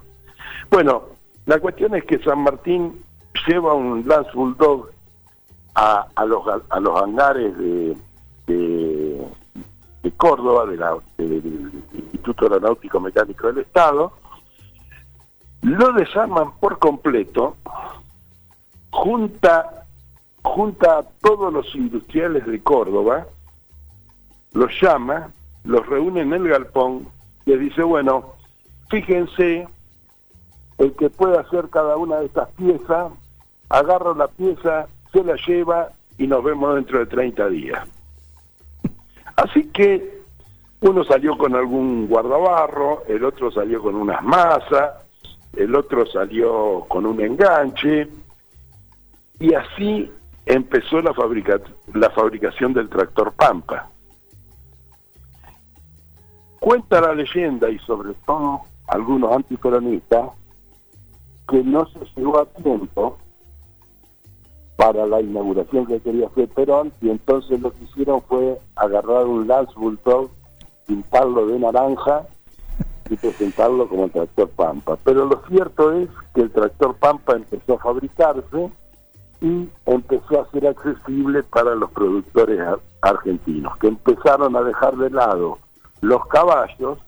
Bueno, 0.69 1.03
la 1.45 1.57
cuestión 1.59 1.95
es 1.95 2.03
que 2.03 2.19
San 2.19 2.39
Martín 2.43 3.01
lleva 3.47 3.73
un 3.73 4.05
Lance 4.05 4.29
Bulldog 4.33 4.89
a, 5.73 6.05
a 6.15 6.25
los, 6.25 6.43
a 6.69 6.79
los 6.81 7.01
hangares 7.01 7.57
de, 7.57 7.95
de, 8.47 9.25
de 10.03 10.11
Córdoba, 10.17 10.65
de 10.65 10.75
la- 10.75 10.97
del 11.17 11.71
Instituto 11.93 12.45
Aeronáutico 12.47 12.99
Mecánico 12.99 13.47
del 13.47 13.59
Estado, 13.59 14.11
lo 15.61 15.93
desarman 15.93 16.51
por 16.59 16.79
completo, 16.79 17.55
junta, 18.89 19.85
junta 20.41 20.99
a 20.99 21.03
todos 21.21 21.53
los 21.53 21.73
industriales 21.75 22.45
de 22.45 22.61
Córdoba, 22.61 23.27
los 24.53 24.71
llama, 24.81 25.31
los 25.63 25.85
reúne 25.87 26.21
en 26.21 26.33
el 26.33 26.47
galpón, 26.47 27.07
les 27.45 27.59
dice, 27.59 27.83
bueno, 27.83 28.33
fíjense, 28.89 29.67
el 30.77 30.93
que 30.93 31.09
pueda 31.09 31.41
hacer 31.41 31.69
cada 31.69 31.95
una 31.97 32.17
de 32.17 32.25
estas 32.25 32.49
piezas, 32.49 33.11
agarra 33.69 34.13
la 34.15 34.27
pieza, 34.27 34.87
se 35.13 35.23
la 35.23 35.35
lleva 35.47 35.89
y 36.17 36.27
nos 36.27 36.43
vemos 36.43 36.75
dentro 36.75 36.99
de 36.99 37.05
30 37.05 37.49
días. 37.49 37.87
Así 39.35 39.65
que 39.69 40.21
uno 40.81 41.03
salió 41.03 41.37
con 41.37 41.55
algún 41.55 42.07
guardabarro, 42.07 43.03
el 43.07 43.23
otro 43.23 43.51
salió 43.51 43.81
con 43.81 43.95
unas 43.95 44.23
masas, 44.23 45.00
el 45.53 45.75
otro 45.75 46.05
salió 46.05 46.85
con 46.87 47.05
un 47.05 47.19
enganche, 47.21 48.07
y 49.39 49.53
así 49.53 50.11
empezó 50.45 51.01
la, 51.01 51.13
fabrica- 51.13 51.61
la 51.93 52.09
fabricación 52.11 52.73
del 52.73 52.89
tractor 52.89 53.33
Pampa. 53.33 53.89
Cuenta 56.59 57.01
la 57.01 57.15
leyenda 57.15 57.69
y 57.69 57.79
sobre 57.79 58.13
todo 58.25 58.61
algunos 58.87 59.35
antiperonistas 59.35 60.29
que 61.49 61.63
no 61.63 61.85
se 61.87 61.99
llegó 62.15 62.39
a 62.39 62.45
tiempo 62.45 63.17
para 64.75 65.05
la 65.05 65.21
inauguración 65.21 65.85
que 65.85 65.99
quería 65.99 66.27
hacer 66.27 66.47
Perón 66.49 66.91
y 67.01 67.09
entonces 67.09 67.59
lo 67.61 67.71
que 67.71 67.83
hicieron 67.83 68.21
fue 68.21 68.59
agarrar 68.75 69.25
un 69.25 69.47
Lance 69.47 69.73
Bulldog, 69.75 70.29
pintarlo 70.87 71.47
de 71.47 71.59
naranja 71.59 72.25
presentarlo 73.17 73.87
como 73.87 74.05
el 74.05 74.11
tractor 74.11 74.49
Pampa. 74.49 74.97
Pero 75.03 75.25
lo 75.25 75.41
cierto 75.47 75.91
es 75.93 76.09
que 76.33 76.41
el 76.41 76.51
tractor 76.51 76.95
Pampa 76.95 77.35
empezó 77.35 77.75
a 77.75 77.79
fabricarse 77.79 78.69
y 79.41 79.67
empezó 79.85 80.41
a 80.41 80.49
ser 80.51 80.67
accesible 80.67 81.43
para 81.43 81.75
los 81.75 81.91
productores 81.91 82.59
ar- 82.59 82.79
argentinos, 83.01 83.75
que 83.77 83.87
empezaron 83.87 84.55
a 84.55 84.61
dejar 84.61 84.95
de 84.97 85.09
lado 85.09 85.57
los 86.01 86.25
caballos 86.27 86.99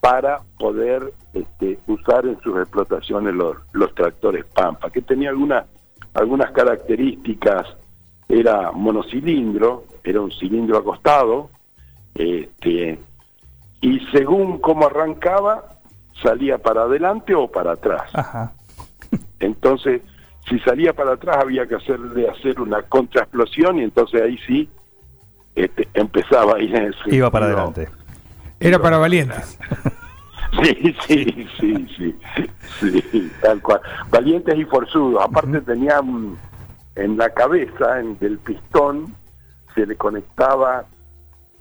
para 0.00 0.42
poder 0.58 1.12
este, 1.32 1.78
usar 1.86 2.26
en 2.26 2.38
sus 2.42 2.56
explotaciones 2.58 3.34
los, 3.34 3.56
los 3.72 3.94
tractores 3.94 4.44
Pampa, 4.46 4.90
que 4.90 5.02
tenía 5.02 5.30
algunas 5.30 5.64
algunas 6.12 6.52
características, 6.52 7.66
era 8.28 8.70
monocilindro, 8.70 9.82
era 10.04 10.20
un 10.20 10.30
cilindro 10.30 10.78
acostado, 10.78 11.50
este, 12.14 13.00
y 13.84 14.00
según 14.12 14.60
cómo 14.60 14.86
arrancaba, 14.86 15.62
salía 16.22 16.56
para 16.56 16.84
adelante 16.84 17.34
o 17.34 17.48
para 17.48 17.72
atrás. 17.72 18.10
Ajá. 18.14 18.54
Entonces, 19.40 20.00
si 20.48 20.58
salía 20.60 20.94
para 20.94 21.12
atrás 21.12 21.36
había 21.42 21.66
que 21.66 21.74
hacerle 21.74 22.26
hacer 22.30 22.58
una 22.60 22.80
contraexplosión 22.82 23.78
y 23.78 23.82
entonces 23.82 24.22
ahí 24.22 24.38
sí 24.46 24.70
este, 25.54 25.86
empezaba 25.92 26.54
ahí 26.56 26.74
en 26.74 26.94
ese 26.94 27.14
Iba 27.14 27.30
para 27.30 27.44
adelante. 27.44 27.90
Era 28.58 28.78
para 28.78 28.98
valientes. 28.98 29.58
Sí, 30.62 30.94
sí, 31.08 31.48
sí, 31.58 31.86
sí, 31.96 33.02
sí, 33.10 33.32
tal 33.42 33.60
cual. 33.60 33.80
Valientes 34.08 34.56
y 34.56 34.64
forzudos. 34.64 35.20
Aparte 35.20 35.60
tenían 35.62 36.38
en 36.94 37.16
la 37.16 37.28
cabeza, 37.30 37.98
en 37.98 38.16
del 38.20 38.38
pistón, 38.38 39.12
se 39.74 39.84
le 39.84 39.96
conectaba 39.96 40.84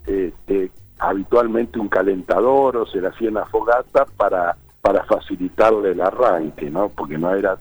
este, 0.06 0.70
habitualmente 1.00 1.80
un 1.80 1.90
calentador 1.90 2.78
o 2.78 2.86
se 2.86 3.02
le 3.02 3.08
hacía 3.10 3.30
una 3.30 3.46
fogata 3.46 4.06
para, 4.18 4.56
para 4.82 5.04
facilitarle 5.06 5.92
el 5.92 6.02
arranque, 6.02 6.70
¿no? 6.70 6.90
Porque 6.90 7.18
no 7.18 7.34
era... 7.34 7.58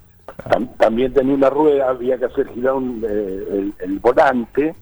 tam- 0.48 0.76
también 0.76 1.12
tenía 1.12 1.34
una 1.34 1.50
rueda, 1.50 1.90
había 1.90 2.18
que 2.18 2.26
hacer 2.26 2.48
girar 2.52 2.74
un, 2.74 3.04
eh, 3.08 3.46
el, 3.50 3.74
el 3.78 3.98
volante, 3.98 4.74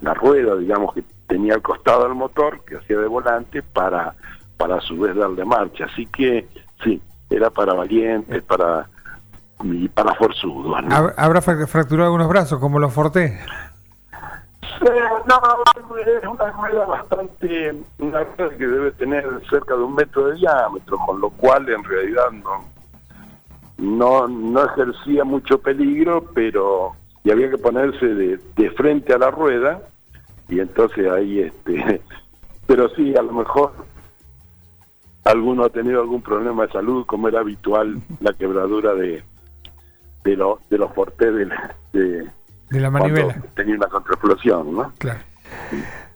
la 0.00 0.14
rueda, 0.14 0.56
digamos, 0.56 0.94
que 0.94 1.02
tenía 1.26 1.54
al 1.54 1.62
costado 1.62 2.04
del 2.04 2.14
motor, 2.14 2.64
que 2.64 2.76
hacía 2.76 2.98
de 2.98 3.06
volante, 3.06 3.62
para, 3.62 4.14
para 4.56 4.76
a 4.76 4.80
su 4.80 4.98
vez 4.98 5.14
darle 5.16 5.44
marcha. 5.44 5.86
Así 5.86 6.06
que, 6.06 6.46
sí, 6.84 7.00
era 7.30 7.50
para 7.50 7.72
valientes, 7.72 8.42
para 8.42 8.88
y 9.64 9.88
para 9.88 10.12
forzudos. 10.14 10.82
¿no? 10.82 10.88
Hab- 10.90 11.14
Habrá 11.16 11.40
fra- 11.40 11.66
fracturado 11.68 12.06
algunos 12.08 12.28
brazos, 12.28 12.58
como 12.58 12.78
los 12.80 12.92
Forté. 12.92 13.38
No, 14.82 15.98
es 16.00 16.24
una 16.26 16.50
rueda 16.52 16.86
bastante, 16.86 17.74
una 17.98 18.24
rueda 18.24 18.56
que 18.56 18.66
debe 18.66 18.90
tener 18.92 19.24
cerca 19.48 19.74
de 19.76 19.82
un 19.82 19.94
metro 19.94 20.26
de 20.28 20.34
diámetro, 20.36 20.98
con 21.06 21.20
lo 21.20 21.30
cual 21.30 21.68
en 21.68 21.84
realidad 21.84 22.30
no, 22.32 22.64
no, 23.78 24.28
no 24.28 24.64
ejercía 24.64 25.24
mucho 25.24 25.58
peligro, 25.58 26.24
pero 26.34 26.92
y 27.24 27.30
había 27.30 27.50
que 27.50 27.58
ponerse 27.58 28.06
de, 28.06 28.40
de 28.56 28.70
frente 28.72 29.12
a 29.12 29.18
la 29.18 29.30
rueda 29.30 29.80
y 30.48 30.58
entonces 30.58 31.08
ahí, 31.10 31.40
este, 31.40 32.00
pero 32.66 32.88
sí, 32.90 33.14
a 33.16 33.22
lo 33.22 33.32
mejor 33.32 33.72
alguno 35.24 35.64
ha 35.64 35.68
tenido 35.70 36.00
algún 36.00 36.22
problema 36.22 36.66
de 36.66 36.72
salud, 36.72 37.06
como 37.06 37.28
era 37.28 37.40
habitual 37.40 37.98
la 38.20 38.32
quebradura 38.32 38.94
de 38.94 39.22
de, 40.24 40.36
lo- 40.36 40.60
de 40.70 40.78
los 40.78 40.90
portés 40.92 41.34
de, 41.92 42.26
De 42.72 42.80
la 42.80 42.90
manivela. 42.90 43.36
tenía 43.54 43.76
una 43.76 43.86
contraexplosión, 43.88 44.74
¿no? 44.74 44.92
Claro. 44.98 45.20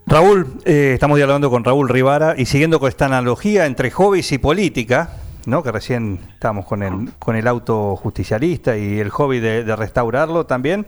Raúl, 0.06 0.46
eh, 0.64 0.92
estamos 0.94 1.16
dialogando 1.16 1.50
con 1.50 1.64
Raúl 1.64 1.88
Rivara 1.88 2.34
y 2.36 2.46
siguiendo 2.46 2.78
con 2.78 2.88
esta 2.88 3.06
analogía 3.06 3.66
entre 3.66 3.90
hobbies 3.90 4.30
y 4.32 4.38
política, 4.38 5.10
¿no? 5.46 5.62
que 5.64 5.72
recién 5.72 6.20
estábamos 6.34 6.64
con 6.66 6.82
el, 6.84 7.10
con 7.18 7.34
el 7.36 7.46
auto 7.48 7.96
justicialista 7.96 8.76
y 8.76 9.00
el 9.00 9.10
hobby 9.10 9.40
de, 9.40 9.64
de 9.64 9.76
restaurarlo 9.76 10.46
también. 10.46 10.86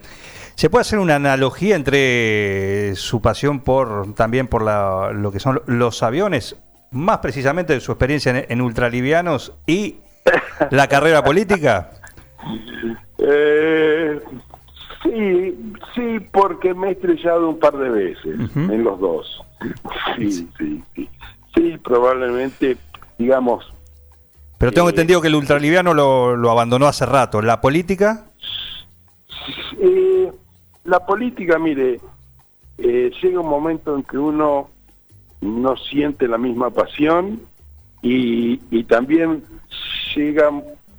¿Se 0.55 0.71
puede 0.71 0.83
hacer 0.83 0.99
una 1.01 1.17
analogía 1.17 1.77
entre 1.77 2.95
su 2.97 3.21
pasión 3.21 3.61
por 3.61 4.15
también 4.15 4.47
por 4.49 4.63
la- 4.63 5.11
lo 5.13 5.31
que 5.33 5.41
son 5.41 5.63
los 5.67 6.03
aviones, 6.03 6.57
más 6.93 7.19
precisamente 7.19 7.73
de 7.75 7.81
su 7.81 7.93
experiencia 7.93 8.31
en, 8.37 8.47
en 8.49 8.61
ultralivianos 8.61 9.53
y 9.67 9.97
la 10.71 10.87
carrera 10.89 11.23
política? 11.25 11.91
Eh, 13.21 14.21
sí, 15.03 15.73
sí, 15.95 16.21
porque 16.33 16.75
me 16.75 16.89
he 16.89 16.93
estrellado 16.93 17.49
un 17.49 17.59
par 17.59 17.77
de 17.77 17.89
veces 17.91 18.57
en 18.57 18.85
los 18.85 18.99
dos. 19.01 19.43
Sí, 20.17 20.49
sí, 20.59 20.83
sí. 20.95 21.09
Sí, 21.55 21.77
probablemente, 21.83 22.77
digamos, 23.19 23.73
Pero 24.59 24.73
tengo 24.73 24.89
Eh, 24.89 24.91
entendido 24.91 25.21
que 25.21 25.29
el 25.29 25.35
ultraliviano 25.35 25.95
lo, 25.95 26.37
lo 26.37 26.51
abandonó 26.51 26.87
hace 26.87 27.07
rato. 27.07 27.41
¿La 27.43 27.61
política? 27.61 28.27
Eh, 29.81 30.33
la 30.85 31.05
política, 31.07 31.59
mire, 31.59 32.01
eh, 32.79 33.11
llega 33.23 33.41
un 33.41 33.49
momento 33.49 33.97
en 33.97 34.03
que 34.03 34.19
uno 34.19 34.69
no 35.41 35.77
siente 35.77 36.27
la 36.29 36.39
misma 36.39 36.71
pasión 36.71 37.41
y, 38.03 38.61
y 38.71 38.85
también 38.85 39.45
llega 40.15 40.51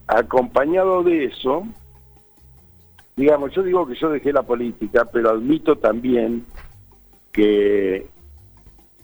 acompañado 0.07 1.03
de 1.03 1.25
eso, 1.25 1.63
digamos, 3.19 3.51
yo 3.53 3.63
digo 3.63 3.85
que 3.85 3.95
yo 3.95 4.09
dejé 4.09 4.31
la 4.31 4.43
política, 4.43 5.05
pero 5.11 5.31
admito 5.31 5.75
también 5.75 6.45
que 7.33 8.07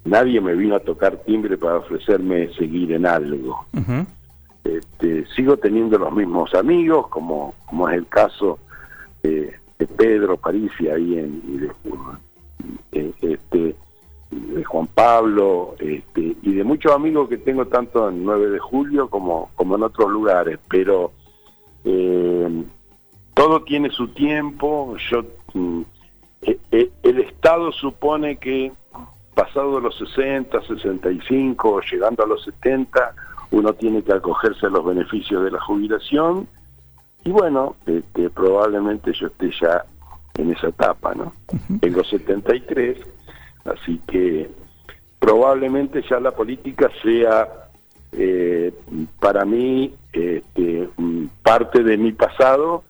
nadie 0.06 0.40
me 0.40 0.56
vino 0.56 0.76
a 0.76 0.80
tocar 0.80 1.18
timbre 1.26 1.58
para 1.58 1.80
ofrecerme 1.80 2.54
seguir 2.54 2.94
en 2.94 3.06
algo. 3.06 3.66
Este, 4.64 5.26
sigo 5.36 5.58
teniendo 5.58 5.98
los 5.98 6.14
mismos 6.14 6.54
amigos, 6.56 7.10
como, 7.10 7.54
como 7.66 7.90
es 7.90 7.98
el 7.98 8.08
caso 8.08 8.58
de, 9.22 9.54
de 9.78 9.88
Pedro 9.88 10.38
Parisi 10.38 10.88
ahí 10.88 11.20
en, 11.20 11.42
y 11.46 11.58
de, 11.58 13.14
este, 13.34 13.76
de 14.32 14.64
Juan 14.64 14.88
Pablo, 14.88 15.76
este, 15.80 16.38
y 16.42 16.54
de 16.54 16.64
muchos 16.64 16.94
amigos 16.94 17.28
que 17.28 17.38
tengo 17.38 17.68
tanto 17.68 18.08
en 18.08 18.24
9 18.24 18.50
de 18.50 18.60
julio 18.60 19.10
como, 19.10 19.52
como 19.56 19.76
en 19.76 19.84
otros 19.84 20.10
lugares, 20.10 20.58
pero 20.70 21.12
eh, 21.84 22.64
todo 23.36 23.64
tiene 23.64 23.92
su 23.92 24.08
tiempo, 24.08 24.96
yo 25.12 25.24
mm, 25.54 25.82
eh, 26.42 26.58
eh, 26.72 26.90
el 27.04 27.20
Estado 27.20 27.72
supone 27.72 28.38
que 28.38 28.72
pasado 29.36 29.80
los 29.80 29.96
60, 29.98 30.62
65, 30.62 31.82
llegando 31.92 32.24
a 32.24 32.28
los 32.28 32.44
70, 32.46 33.14
uno 33.52 33.74
tiene 33.74 34.02
que 34.02 34.14
acogerse 34.14 34.66
a 34.66 34.70
los 34.70 34.84
beneficios 34.84 35.44
de 35.44 35.52
la 35.52 35.60
jubilación. 35.62 36.48
Y 37.26 37.32
bueno, 37.32 37.76
este, 37.86 38.30
probablemente 38.30 39.12
yo 39.14 39.28
esté 39.28 39.52
ya 39.62 39.86
en 40.38 40.52
esa 40.52 40.70
etapa, 40.70 41.14
¿no? 41.14 41.34
Tengo 41.82 42.04
73, 42.04 42.98
así 43.66 44.00
que 44.08 44.50
probablemente 45.20 46.04
ya 46.10 46.20
la 46.20 46.32
política 46.32 46.90
sea 47.04 47.48
eh, 48.14 48.74
para 49.20 49.44
mí 49.44 49.94
este, 50.14 50.90
mm, 50.96 51.26
parte 51.44 51.84
de 51.84 51.98
mi 51.98 52.14
pasado 52.14 52.84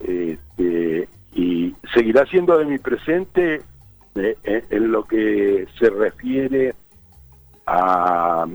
este, 0.00 1.08
y 1.34 1.74
seguirá 1.94 2.26
siendo 2.26 2.58
de 2.58 2.64
mi 2.64 2.78
presente 2.78 3.62
eh, 4.16 4.36
en, 4.42 4.64
en 4.70 4.92
lo 4.92 5.04
que 5.04 5.66
se 5.78 5.90
refiere 5.90 6.74
a, 7.66 8.46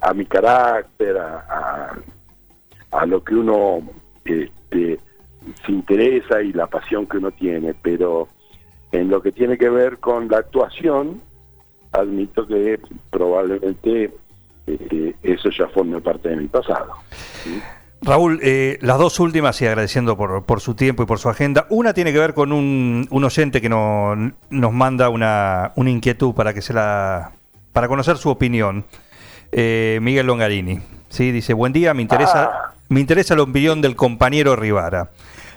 a 0.00 0.14
mi 0.14 0.24
carácter, 0.26 1.16
a, 1.16 1.38
a, 1.48 2.98
a 2.98 3.06
lo 3.06 3.22
que 3.22 3.34
uno 3.34 3.80
este, 4.24 4.98
se 5.64 5.72
interesa 5.72 6.42
y 6.42 6.52
la 6.52 6.66
pasión 6.66 7.06
que 7.06 7.18
uno 7.18 7.30
tiene, 7.30 7.74
pero 7.74 8.28
en 8.92 9.08
lo 9.08 9.22
que 9.22 9.32
tiene 9.32 9.56
que 9.56 9.68
ver 9.68 9.98
con 9.98 10.28
la 10.28 10.38
actuación, 10.38 11.20
admito 11.92 12.46
que 12.46 12.80
probablemente 13.10 14.12
eh, 14.66 15.14
eso 15.22 15.50
ya 15.50 15.68
forme 15.68 16.00
parte 16.00 16.30
de 16.30 16.36
mi 16.36 16.48
pasado. 16.48 16.92
Raúl, 18.02 18.40
eh, 18.42 18.78
las 18.80 18.98
dos 18.98 19.20
últimas 19.20 19.60
y 19.60 19.66
agradeciendo 19.66 20.16
por, 20.16 20.44
por 20.44 20.60
su 20.60 20.74
tiempo 20.74 21.02
y 21.02 21.06
por 21.06 21.18
su 21.18 21.28
agenda. 21.28 21.66
Una 21.68 21.92
tiene 21.92 22.12
que 22.12 22.18
ver 22.18 22.32
con 22.32 22.50
un, 22.52 23.06
un 23.10 23.24
oyente 23.24 23.60
que 23.60 23.68
no- 23.68 24.14
nos 24.48 24.72
manda 24.72 25.10
una, 25.10 25.72
una 25.76 25.90
inquietud 25.90 26.34
para 26.34 26.54
que 26.54 26.62
se 26.62 26.72
la 26.72 27.32
para 27.72 27.88
conocer 27.88 28.16
su 28.16 28.30
opinión. 28.30 28.84
Eh, 29.52 29.98
Miguel 30.02 30.26
Longarini. 30.26 30.80
Sí, 31.08 31.30
dice, 31.30 31.52
buen 31.54 31.72
día, 31.72 31.92
me 31.92 32.02
interesa, 32.02 32.50
Ah. 32.52 32.72
me 32.88 33.00
interesa 33.00 33.36
la 33.36 33.42
opinión 33.42 33.80
del 33.82 33.96
compañero 33.96 34.56
Rivara. 34.56 35.10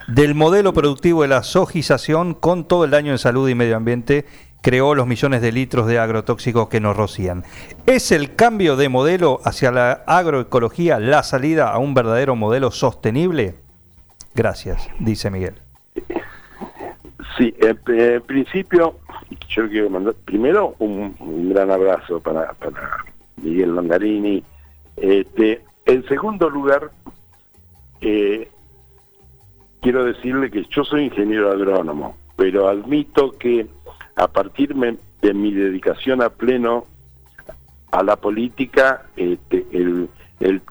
Del 0.08 0.36
modelo 0.36 0.73
productivo 0.73 1.21
de 1.21 1.29
la 1.29 1.43
sojización 1.43 2.34
con 2.34 2.65
todo 2.67 2.84
el 2.84 2.91
daño 2.91 3.13
en 3.13 3.17
salud 3.19 3.47
y 3.47 3.56
medio 3.56 3.77
ambiente 3.77 4.25
creó 4.63 4.95
los 4.95 5.06
millones 5.06 5.41
de 5.41 5.52
litros 5.52 5.86
de 5.88 5.99
agrotóxicos 5.99 6.69
que 6.69 6.80
nos 6.80 6.95
rocían. 6.95 7.43
¿Es 7.86 8.12
el 8.13 8.34
cambio 8.36 8.78
de 8.78 8.88
modelo 8.88 9.41
hacia 9.43 9.71
la 9.71 9.91
agroecología 10.08 10.99
la 10.99 11.21
salida 11.21 11.69
a 11.69 11.78
un 11.80 11.93
verdadero 11.93 12.36
modelo 12.38 12.71
sostenible? 12.71 13.56
Gracias, 14.34 14.89
dice 14.99 15.30
Miguel. 15.30 15.56
Sí, 17.38 17.54
en, 17.60 17.78
en 17.88 18.21
principio, 18.21 18.99
yo 19.49 19.69
quiero 19.69 19.89
mandar 19.89 20.15
primero 20.26 20.76
un, 20.80 21.13
gran 21.49 21.69
abrazo 21.69 22.21
para, 22.21 22.54
para 22.54 23.04
Miguel 23.38 23.76
Longarini. 23.76 24.43
Este, 24.95 25.62
en 25.86 26.08
segundo 26.08 26.49
lugar, 26.49 26.89
eh, 27.99 28.47
quiero 29.82 30.06
decirle 30.06 30.49
que 30.49 30.63
yo 30.69 30.86
soy 30.86 31.06
ingeniero 31.06 31.52
agrónomo, 31.52 32.15
pero 32.38 32.69
admito 32.69 33.32
que 33.32 33.67
a 34.15 34.28
partir 34.28 34.76
de 34.76 35.34
mi 35.34 35.54
dedicación 35.54 36.21
a 36.21 36.30
pleno 36.30 36.86
a 37.93 38.04
la 38.04 38.15
política, 38.15 39.06
este, 39.15 39.65
el, 39.71 40.10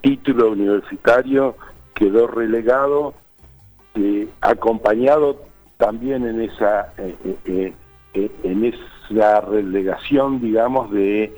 título 0.03 0.51
universitario 0.51 1.57
quedó 1.95 2.27
relegado 2.27 3.15
eh, 3.95 4.29
acompañado 4.41 5.41
también 5.79 6.27
en 6.27 6.43
esa 6.43 6.93
eh, 6.99 7.73
eh, 8.15 8.31
en 8.43 8.65
esa 8.65 9.41
relegación 9.41 10.41
digamos 10.41 10.91
de 10.91 11.33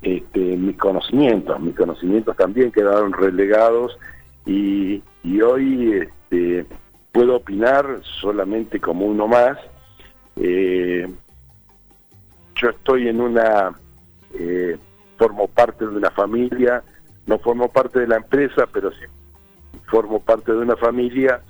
este, 0.00 0.56
mis 0.56 0.78
conocimientos 0.78 1.60
mis 1.60 1.74
conocimientos 1.74 2.36
también 2.36 2.70
quedaron 2.70 3.12
relegados 3.12 3.98
y, 4.46 5.02
hoy 5.42 5.92
este, 5.92 6.64
puedo 7.12 7.36
opinar 7.36 8.00
solamente 8.20 8.80
como 8.80 9.04
uno 9.06 9.26
más 9.26 9.58
yo 12.56 12.70
estoy 12.70 13.08
en 13.08 13.20
una, 13.20 13.74
eh, 14.34 14.76
formo 15.18 15.48
parte 15.48 15.86
de 15.86 15.96
una 15.96 16.10
familia, 16.10 16.82
no 17.26 17.38
formo 17.38 17.68
parte 17.68 18.00
de 18.00 18.08
la 18.08 18.16
empresa, 18.16 18.66
pero 18.72 18.90
sí 18.92 19.06
formo 19.86 20.20
parte 20.20 20.52
de 20.52 20.58
una 20.58 20.76
familia 20.76 21.40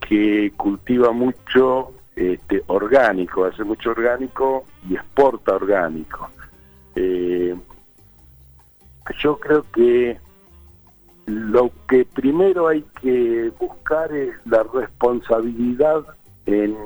que 0.00 0.52
cultiva 0.56 1.12
mucho 1.12 1.92
este, 2.16 2.62
orgánico, 2.66 3.44
hace 3.44 3.64
mucho 3.64 3.90
orgánico 3.90 4.64
y 4.88 4.94
exporta 4.94 5.54
orgánico. 5.54 6.28
Eh, 6.94 7.54
yo 9.18 9.38
creo 9.38 9.64
que 9.72 10.18
lo 11.26 11.70
que 11.88 12.04
primero 12.04 12.68
hay 12.68 12.84
que 13.00 13.52
buscar 13.58 14.12
es 14.12 14.34
la 14.44 14.64
responsabilidad 14.64 16.04
en 16.46 16.76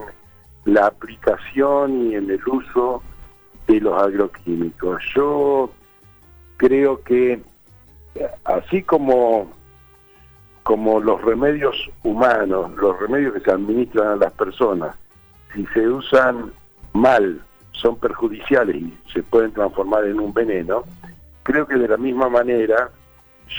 la 0.64 0.86
aplicación 0.86 2.10
y 2.10 2.14
en 2.14 2.30
el 2.30 2.40
uso 2.46 3.02
de 3.66 3.80
los 3.80 4.02
agroquímicos. 4.02 5.02
Yo 5.14 5.70
creo 6.56 7.02
que 7.02 7.40
así 8.44 8.82
como 8.82 9.50
como 10.62 10.98
los 10.98 11.22
remedios 11.22 11.76
humanos, 12.02 12.72
los 12.76 12.98
remedios 12.98 13.34
que 13.34 13.40
se 13.40 13.52
administran 13.52 14.08
a 14.08 14.16
las 14.16 14.32
personas, 14.32 14.96
si 15.54 15.64
se 15.66 15.86
usan 15.86 16.50
mal, 16.92 17.40
son 17.70 17.96
perjudiciales 17.98 18.74
y 18.74 18.92
se 19.12 19.22
pueden 19.22 19.52
transformar 19.52 20.04
en 20.06 20.18
un 20.18 20.34
veneno, 20.34 20.82
creo 21.44 21.68
que 21.68 21.76
de 21.76 21.86
la 21.86 21.96
misma 21.96 22.28
manera, 22.28 22.90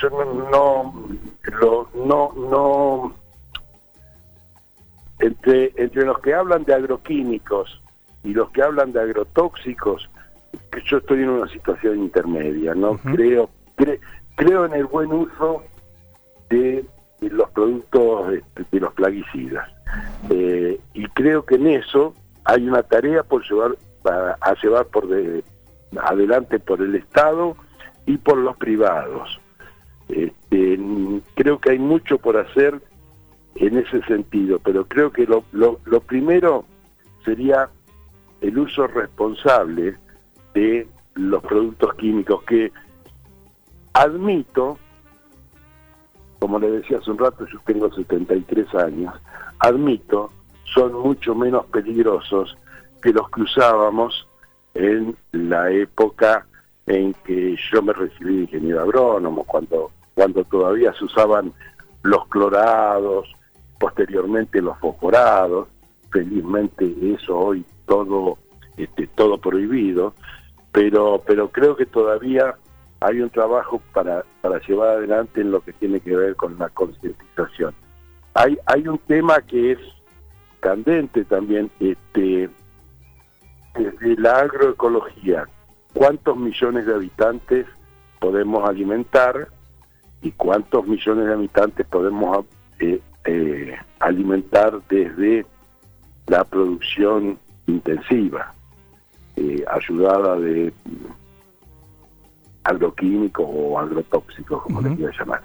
yo 0.01 0.09
no, 0.09 1.09
no, 1.61 1.87
no, 1.95 2.33
no 2.33 3.15
entre, 5.19 5.71
entre 5.77 6.05
los 6.05 6.19
que 6.19 6.33
hablan 6.33 6.65
de 6.65 6.73
agroquímicos 6.73 7.81
y 8.23 8.33
los 8.33 8.49
que 8.51 8.61
hablan 8.61 8.91
de 8.91 9.01
agrotóxicos, 9.01 10.09
que 10.71 10.81
yo 10.85 10.97
estoy 10.97 11.23
en 11.23 11.29
una 11.29 11.47
situación 11.49 11.99
intermedia, 11.99 12.73
¿no? 12.73 12.97
Creo, 12.97 13.49
creo 14.35 14.65
en 14.65 14.73
el 14.73 14.85
buen 14.85 15.11
uso 15.11 15.63
de, 16.49 16.85
los 17.21 17.49
productos 17.51 18.31
de, 18.31 18.79
los 18.79 18.93
plaguicidas. 18.93 19.69
Eh, 20.29 20.79
y 20.93 21.05
creo 21.07 21.45
que 21.45 21.55
en 21.55 21.67
eso 21.67 22.13
hay 22.43 22.67
una 22.67 22.83
tarea 22.83 23.23
por 23.23 23.43
llevar 23.49 23.77
a, 24.05 24.53
llevar 24.61 24.85
por 24.87 25.07
de, 25.07 25.43
adelante 26.01 26.59
por 26.59 26.81
el 26.81 26.95
Estado 26.95 27.55
y 28.05 28.17
por 28.17 28.37
los 28.37 28.55
privados. 28.57 29.39
Este, 30.09 30.79
creo 31.35 31.59
que 31.59 31.71
hay 31.71 31.79
mucho 31.79 32.17
por 32.17 32.37
hacer 32.37 32.81
en 33.55 33.77
ese 33.77 34.01
sentido, 34.03 34.59
pero 34.63 34.85
creo 34.85 35.11
que 35.11 35.25
lo, 35.25 35.43
lo, 35.51 35.99
primero 36.01 36.65
sería 37.25 37.69
el 38.41 38.57
uso 38.57 38.87
responsable 38.87 39.97
de 40.53 40.87
los 41.15 41.43
productos 41.43 41.93
químicos 41.95 42.43
que 42.43 42.71
admito, 43.93 44.77
como 46.39 46.59
le 46.59 46.69
decía 46.69 46.99
hace 46.99 47.11
un 47.11 47.17
rato, 47.17 47.45
yo 47.47 47.59
tengo 47.65 47.91
73 47.91 48.75
años, 48.75 49.13
admito, 49.59 50.31
son 50.63 50.93
mucho 50.93 51.33
menos 51.33 51.65
peligrosos 51.67 52.57
que 53.01 53.11
los 53.11 53.29
que 53.31 53.41
usábamos 53.41 54.27
en 54.73 55.15
la 55.31 55.71
época 55.71 56.45
en 56.85 57.13
que 57.25 57.55
yo 57.71 57.81
me 57.81 57.93
recibí 57.93 58.37
de 58.37 58.41
ingeniero 58.43 58.81
agrónomo, 58.81 59.43
cuando, 59.43 59.91
cuando 60.13 60.43
todavía 60.45 60.93
se 60.93 61.05
usaban 61.05 61.51
los 62.03 62.27
clorados, 62.27 63.27
posteriormente 63.79 64.61
los 64.61 64.77
fosforados, 64.79 65.67
felizmente 66.11 66.95
eso 67.13 67.37
hoy 67.37 67.65
todo, 67.87 68.37
este, 68.77 69.07
todo 69.07 69.39
prohibido, 69.39 70.13
pero, 70.71 71.23
pero 71.25 71.49
creo 71.49 71.75
que 71.75 71.85
todavía 71.85 72.55
hay 72.99 73.21
un 73.21 73.29
trabajo 73.29 73.81
para, 73.93 74.23
para 74.41 74.59
llevar 74.61 74.89
adelante 74.89 75.41
en 75.41 75.51
lo 75.51 75.61
que 75.61 75.73
tiene 75.73 75.99
que 75.99 76.15
ver 76.15 76.35
con 76.35 76.57
la 76.59 76.69
concientización. 76.69 77.73
Hay, 78.33 78.57
hay 78.65 78.87
un 78.87 78.99
tema 78.99 79.41
que 79.41 79.71
es 79.73 79.79
candente 80.59 81.25
también, 81.25 81.71
este, 81.79 82.49
desde 83.75 84.15
la 84.17 84.39
agroecología, 84.39 85.45
cuántos 85.93 86.37
millones 86.37 86.85
de 86.85 86.93
habitantes 86.93 87.65
podemos 88.19 88.67
alimentar 88.67 89.47
y 90.21 90.31
cuántos 90.31 90.87
millones 90.87 91.27
de 91.27 91.33
habitantes 91.33 91.85
podemos 91.87 92.45
eh, 92.79 92.99
eh, 93.25 93.75
alimentar 93.99 94.81
desde 94.89 95.45
la 96.27 96.43
producción 96.43 97.39
intensiva, 97.67 98.53
eh, 99.35 99.63
ayudada 99.71 100.39
de 100.39 100.73
agroquímicos 102.63 103.45
o 103.47 103.79
agrotóxicos, 103.79 104.63
como 104.63 104.81
le 104.81 104.95
quiera 104.95 105.13
llamar. 105.17 105.41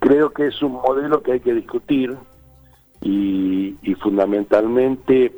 creo 0.00 0.30
que 0.32 0.48
es 0.48 0.62
un 0.62 0.72
modelo 0.72 1.22
que 1.22 1.32
hay 1.32 1.40
que 1.40 1.54
discutir 1.54 2.14
y, 3.00 3.76
y 3.82 3.94
fundamentalmente 3.94 5.32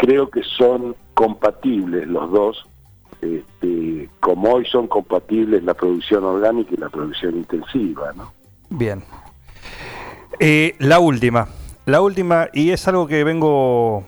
creo 0.00 0.30
que 0.30 0.42
son 0.42 0.96
compatibles 1.14 2.08
los 2.08 2.30
dos, 2.30 2.66
este, 3.20 4.08
como 4.20 4.54
hoy 4.54 4.64
son 4.64 4.86
compatibles 4.86 5.62
la 5.62 5.74
producción 5.74 6.24
orgánica 6.24 6.70
y 6.72 6.78
la 6.78 6.88
producción 6.88 7.36
intensiva. 7.36 8.12
¿no? 8.14 8.32
Bien. 8.70 9.02
Eh, 10.38 10.74
la 10.78 10.98
última, 11.00 11.48
la 11.90 12.00
última, 12.00 12.48
y 12.52 12.70
es 12.70 12.86
algo 12.88 13.06
que 13.06 13.24
vengo 13.24 14.04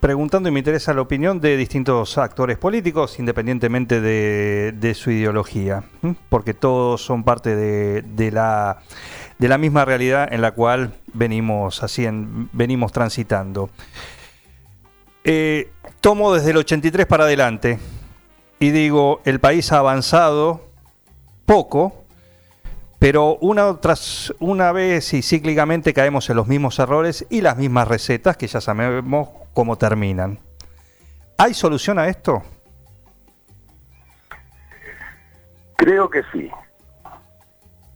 preguntando 0.00 0.48
y 0.48 0.52
me 0.52 0.58
interesa 0.58 0.92
la 0.92 1.02
opinión 1.02 1.40
de 1.40 1.56
distintos 1.56 2.18
actores 2.18 2.58
políticos, 2.58 3.20
independientemente 3.20 4.00
de, 4.00 4.94
su 4.94 5.12
ideología, 5.12 5.84
porque 6.28 6.54
todos 6.54 7.00
son 7.04 7.22
parte 7.22 7.54
de, 7.54 8.30
la, 8.32 8.78
misma 9.58 9.84
realidad 9.84 10.32
en 10.32 10.40
la 10.42 10.50
cual 10.50 10.94
venimos, 11.14 11.80
venimos 12.52 12.90
transitando. 12.90 13.70
Eh, 15.22 15.70
tomo 16.00 16.34
desde 16.34 16.50
el 16.50 16.56
83 16.56 17.06
para 17.06 17.22
adelante 17.22 17.78
y 18.58 18.70
digo, 18.70 19.20
el 19.24 19.38
país 19.38 19.70
ha 19.70 19.78
avanzado 19.78 20.66
poco, 21.46 22.01
pero 23.02 23.36
una 23.40 23.80
tras 23.80 24.32
una 24.38 24.70
vez 24.70 25.12
y 25.12 25.22
cíclicamente 25.22 25.92
caemos 25.92 26.30
en 26.30 26.36
los 26.36 26.46
mismos 26.46 26.78
errores 26.78 27.26
y 27.30 27.40
las 27.40 27.58
mismas 27.58 27.88
recetas 27.88 28.36
que 28.36 28.46
ya 28.46 28.60
sabemos 28.60 29.28
cómo 29.52 29.76
terminan. 29.76 30.38
¿Hay 31.36 31.52
solución 31.52 31.98
a 31.98 32.06
esto? 32.06 32.44
Creo 35.74 36.08
que 36.08 36.22
sí. 36.32 36.48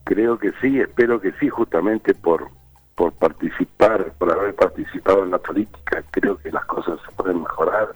Creo 0.03 0.41
que 0.41 0.51
sí, 0.61 0.81
espero 0.81 1.21
que 1.21 1.31
sí, 1.39 1.51
justamente 1.51 2.13
por, 2.13 2.51
por 2.97 3.13
participar, 3.13 4.13
por 4.19 4.33
haber 4.33 4.57
participado 4.57 5.23
en 5.23 5.31
la 5.31 5.39
política, 5.39 6.03
creo 6.11 6.37
que 6.37 6.51
las 6.51 6.65
cosas 6.65 6.99
se 7.09 7.15
pueden 7.15 7.43
mejorar, 7.43 7.95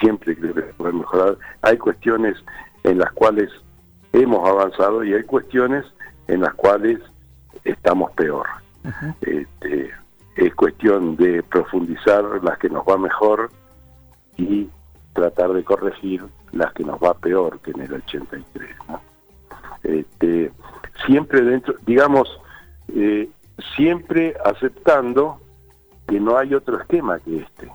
siempre 0.00 0.34
se 0.34 0.62
pueden 0.78 1.00
mejorar. 1.00 1.36
Hay 1.60 1.76
cuestiones 1.76 2.38
en 2.84 2.96
las 2.96 3.12
cuales 3.12 3.50
hemos 4.14 4.48
avanzado 4.48 5.04
y 5.04 5.12
hay 5.12 5.24
cuestiones 5.24 5.84
en 6.28 6.40
las 6.40 6.54
cuales 6.54 7.00
estamos 7.64 8.12
peor. 8.12 8.46
este, 9.20 9.90
es 10.36 10.54
cuestión 10.54 11.16
de 11.16 11.42
profundizar 11.42 12.24
las 12.42 12.58
que 12.58 12.68
nos 12.68 12.84
va 12.86 12.98
mejor 12.98 13.50
y 14.36 14.68
tratar 15.14 15.52
de 15.52 15.64
corregir 15.64 16.24
las 16.52 16.72
que 16.74 16.84
nos 16.84 16.98
va 17.00 17.14
peor 17.14 17.58
que 17.60 17.70
en 17.70 17.80
el 17.80 17.94
83. 17.94 18.76
Este, 19.82 20.52
siempre 21.06 21.42
dentro, 21.42 21.74
digamos, 21.86 22.28
eh, 22.94 23.28
siempre 23.76 24.34
aceptando 24.44 25.40
que 26.06 26.20
no 26.20 26.36
hay 26.36 26.54
otro 26.54 26.80
esquema 26.80 27.18
que 27.20 27.38
este. 27.38 27.70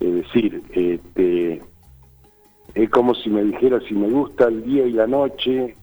Es 0.00 0.14
decir, 0.14 0.62
este, 0.70 1.62
es 2.74 2.90
como 2.90 3.14
si 3.14 3.28
me 3.30 3.42
dijera 3.44 3.80
si 3.80 3.94
me 3.94 4.08
gusta 4.08 4.48
el 4.48 4.64
día 4.64 4.86
y 4.86 4.92
la 4.92 5.06
noche, 5.06 5.74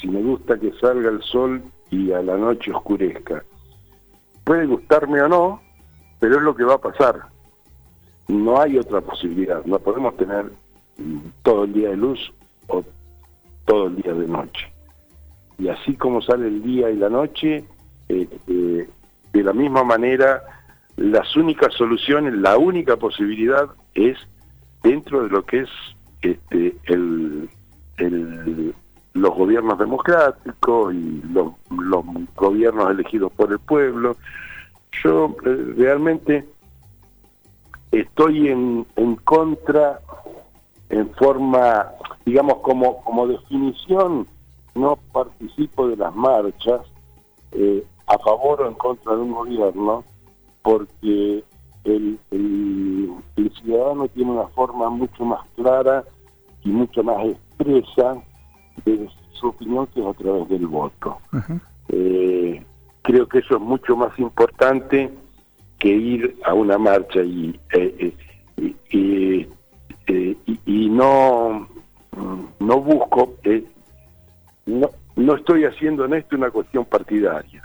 si 0.00 0.08
me 0.08 0.22
gusta 0.22 0.58
que 0.58 0.72
salga 0.80 1.10
el 1.10 1.22
sol 1.22 1.62
y 1.90 2.12
a 2.12 2.22
la 2.22 2.36
noche 2.36 2.72
oscurezca. 2.72 3.44
Puede 4.44 4.66
gustarme 4.66 5.20
o 5.22 5.28
no, 5.28 5.62
pero 6.18 6.36
es 6.36 6.42
lo 6.42 6.54
que 6.54 6.64
va 6.64 6.74
a 6.74 6.78
pasar. 6.78 7.22
No 8.28 8.60
hay 8.60 8.78
otra 8.78 9.00
posibilidad. 9.00 9.64
No 9.64 9.78
podemos 9.78 10.16
tener 10.16 10.50
todo 11.42 11.64
el 11.64 11.72
día 11.72 11.90
de 11.90 11.96
luz 11.96 12.32
o 12.68 12.82
todo 13.64 13.86
el 13.88 13.96
día 13.96 14.12
de 14.12 14.26
noche. 14.26 14.72
Y 15.58 15.68
así 15.68 15.94
como 15.96 16.22
sale 16.22 16.48
el 16.48 16.62
día 16.62 16.90
y 16.90 16.96
la 16.96 17.08
noche, 17.08 17.64
este, 18.08 18.88
de 19.32 19.42
la 19.42 19.52
misma 19.52 19.84
manera, 19.84 20.42
las 20.96 21.36
únicas 21.36 21.74
soluciones, 21.74 22.34
la 22.34 22.58
única 22.58 22.96
posibilidad 22.96 23.66
es 23.94 24.18
dentro 24.82 25.22
de 25.22 25.28
lo 25.30 25.44
que 25.44 25.60
es 25.60 25.68
este, 26.22 26.76
el, 26.84 27.48
los 29.14 29.34
gobiernos 29.34 29.78
democráticos 29.78 30.94
y 30.94 31.22
los, 31.32 31.52
gobiernos 32.36 32.90
elegidos 32.90 33.32
por 33.32 33.52
el 33.52 33.58
pueblo. 33.58 34.16
Yo 35.02 35.34
eh, 35.44 35.74
realmente 35.76 36.46
estoy 37.90 38.48
en, 38.48 38.86
en 38.96 39.16
contra, 39.16 40.00
en 40.88 41.10
forma, 41.14 41.90
digamos, 42.24 42.58
como, 42.58 43.02
como 43.04 43.26
definición, 43.26 44.26
no 44.74 44.98
participo 45.12 45.88
de 45.88 45.96
las 45.96 46.14
marchas 46.14 46.80
eh, 47.52 47.84
a 48.06 48.18
favor 48.18 48.62
o 48.62 48.68
en 48.68 48.74
contra 48.74 49.14
de 49.14 49.20
un 49.20 49.32
gobierno, 49.32 50.04
porque 50.62 51.44
el 51.84 52.18
ciudadano 53.60 54.08
tiene 54.08 54.30
una 54.30 54.46
forma 54.48 54.88
mucho 54.88 55.24
más 55.24 55.40
clara 55.56 56.04
y 56.64 56.70
mucho 56.70 57.02
más 57.02 57.26
expresa 57.26 58.22
de 58.84 59.08
su 59.32 59.48
opinión 59.48 59.86
que 59.88 60.00
es 60.00 60.06
a 60.06 60.14
través 60.14 60.48
del 60.48 60.66
voto. 60.66 61.18
eh, 61.88 62.64
creo 63.02 63.26
que 63.28 63.38
eso 63.38 63.56
es 63.56 63.60
mucho 63.60 63.96
más 63.96 64.16
importante 64.18 65.10
que 65.78 65.88
ir 65.88 66.36
a 66.44 66.54
una 66.54 66.78
marcha 66.78 67.22
y, 67.22 67.58
eh, 67.72 68.14
eh, 68.58 68.76
y, 68.90 69.48
y, 70.06 70.60
y 70.66 70.88
no, 70.88 71.68
no 72.60 72.80
busco, 72.80 73.34
no, 74.66 74.90
no 75.16 75.34
estoy 75.34 75.64
haciendo 75.64 76.04
en 76.04 76.14
esto 76.14 76.36
una 76.36 76.50
cuestión 76.50 76.84
partidaria. 76.84 77.62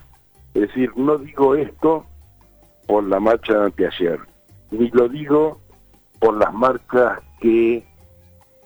Es 0.54 0.62
decir, 0.62 0.92
no 0.96 1.18
digo 1.18 1.56
esto 1.56 2.06
por 2.88 3.04
la 3.04 3.20
marcha 3.20 3.54
de 3.54 3.66
anteayer, 3.66 4.20
ni 4.72 4.90
lo 4.90 5.08
digo 5.08 5.60
por 6.20 6.36
las 6.38 6.54
marchas 6.54 7.20
que 7.40 7.86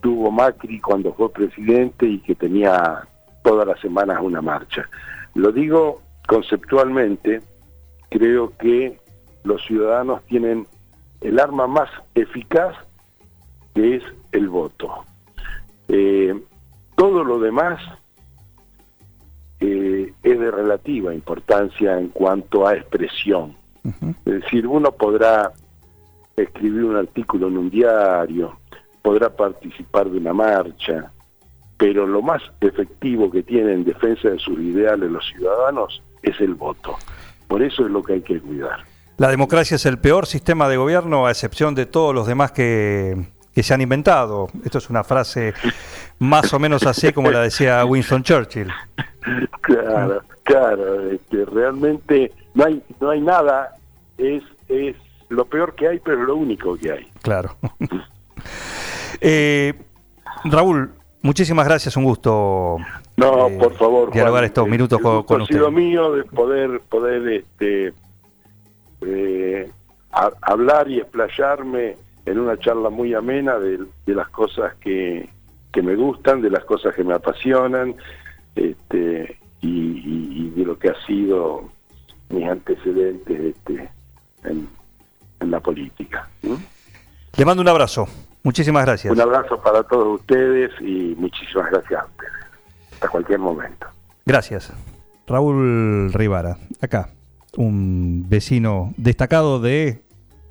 tuvo 0.02 0.32
Macri 0.32 0.80
cuando 0.80 1.14
fue 1.14 1.32
presidente 1.32 2.06
y 2.06 2.20
que 2.20 2.36
tenía 2.36 3.08
todas 3.44 3.68
las 3.68 3.80
semanas 3.80 4.20
una 4.22 4.42
marcha. 4.42 4.90
Lo 5.36 5.52
digo 5.52 6.02
conceptualmente, 6.28 7.42
creo 8.10 8.54
que 8.58 9.00
los 9.44 9.64
ciudadanos 9.66 10.24
tienen 10.26 10.68
el 11.22 11.40
arma 11.40 11.68
más 11.68 11.90
eficaz 12.16 12.76
que 13.74 13.98
es 13.98 14.04
el 14.32 14.50
voto. 14.50 15.06
Eh, 15.88 16.40
todo 16.96 17.24
lo 17.24 17.40
demás 17.40 17.82
eh, 19.60 20.14
es 20.24 20.40
de 20.40 20.52
relativa 20.52 21.14
importancia 21.14 21.98
en 21.98 22.10
cuanto 22.10 22.68
a 22.68 22.76
expresión. 22.76 23.56
Es 24.26 24.42
decir, 24.42 24.68
uno 24.68 24.92
podrá 24.92 25.52
escribir 26.36 26.84
un 26.86 26.98
artículo 26.98 27.48
en 27.48 27.58
un 27.58 27.70
diario, 27.70 28.58
podrá 29.02 29.30
participar 29.30 30.10
de 30.10 30.18
una 30.18 30.34
marcha, 30.34 31.12
pero 31.78 32.06
lo 32.06 32.22
más 32.22 32.42
efectivo 32.62 33.32
que 33.32 33.44
tiene 33.44 33.74
en 33.74 33.84
defensa 33.84 34.30
de 34.30 34.40
sus 34.40 34.60
ideales 34.60 35.10
los 35.10 35.26
ciudadanos 35.28 36.02
es 36.22 36.40
el 36.40 36.54
voto. 36.54 36.96
Por 37.48 37.64
eso 37.64 37.86
es 37.86 37.92
lo 37.92 38.04
que 38.04 38.14
hay 38.14 38.22
que 38.22 38.40
cuidar. 38.40 38.86
La 39.18 39.30
democracia 39.30 39.76
es 39.76 39.86
el 39.86 40.00
peor 40.00 40.26
sistema 40.26 40.70
de 40.70 40.78
gobierno, 40.78 41.26
a 41.26 41.32
excepción 41.32 41.76
de 41.76 41.86
todos 41.86 42.14
los 42.14 42.28
demás 42.28 42.52
que, 42.52 43.16
que 43.54 43.64
se 43.64 43.74
han 43.74 43.82
inventado. 43.82 44.48
Esto 44.64 44.78
es 44.78 44.90
una 44.90 45.04
frase 45.04 45.54
más 46.20 46.54
o 46.54 46.60
menos 46.60 46.86
así 46.86 47.12
como 47.14 47.32
la 47.32 47.42
decía 47.42 47.84
Winston 47.86 48.24
Churchill. 48.24 48.72
Claro, 49.62 50.24
claro, 50.44 51.12
este, 51.12 51.46
realmente 51.46 52.32
no 52.56 52.66
hay 52.66 52.82
no 53.00 53.12
hay 53.12 53.22
nada, 53.22 53.76
es 54.18 54.44
es 54.68 54.96
lo 55.30 55.46
peor 55.46 55.76
que 55.76 55.88
hay, 55.88 56.00
pero 56.00 56.24
lo 56.24 56.36
único 56.36 56.76
que 56.78 56.92
hay. 56.92 57.08
Claro. 57.22 57.56
Eh, 59.20 59.74
Raúl, 60.46 60.92
muchísimas 61.22 61.66
gracias, 61.68 61.98
un 61.98 62.04
gusto. 62.06 62.78
No, 63.18 63.48
eh, 63.48 63.58
por 63.60 63.74
favor, 63.76 64.12
dialogar 64.12 64.40
Juan, 64.42 64.46
estos 64.46 64.66
el- 64.66 64.72
minutos 64.72 64.98
el 65.00 65.04
con, 65.04 65.16
gusto 65.18 65.28
con 65.28 65.42
ha 65.42 65.44
usted. 65.44 65.56
sido 65.56 65.72
mío 65.72 66.12
de 66.14 66.24
poder 66.24 66.82
poder 66.90 67.28
este 67.28 67.94
eh, 69.02 69.70
a- 70.12 70.32
hablar 70.42 70.90
y 70.90 71.00
explayarme 71.00 71.98
en 72.26 72.40
una 72.40 72.58
charla 72.60 72.90
muy 72.90 73.14
amena 73.14 73.58
de, 73.58 73.80
de 74.06 74.16
las 74.16 74.30
cosas 74.30 74.76
que, 74.76 75.28
que 75.72 75.82
me 75.82 75.96
gustan, 75.96 76.42
de 76.42 76.50
las 76.52 76.64
cosas 76.66 76.96
que 76.96 77.04
me 77.04 77.14
apasionan, 77.14 77.96
este 78.56 79.38
y, 79.62 79.68
y- 79.70 80.32
y 80.48 80.50
de 80.60 80.66
lo 80.66 80.78
que 80.78 80.90
ha 80.90 81.06
sido 81.06 81.70
mis 82.30 82.48
antecedentes 82.48 83.40
este, 83.56 83.90
en, 84.44 84.68
en 85.40 85.52
la 85.52 85.60
política. 85.60 86.30
Le 87.38 87.46
mando 87.46 87.62
un 87.62 87.68
abrazo. 87.70 88.08
Muchísimas 88.44 88.86
gracias. 88.86 89.14
Un 89.14 89.22
abrazo 89.22 89.62
para 89.62 89.84
todos 89.84 90.20
ustedes 90.20 90.72
y 90.82 91.16
muchísimas 91.18 91.70
gracias 91.72 92.02
a 92.02 92.06
ustedes. 92.06 92.32
Hasta 92.94 93.08
cualquier 93.10 93.40
momento. 93.40 93.88
Gracias. 94.26 94.72
Raúl 95.28 96.12
Rivara, 96.14 96.58
acá, 96.82 97.10
un 97.58 98.26
vecino 98.28 98.94
destacado 98.98 99.60
de 99.60 100.02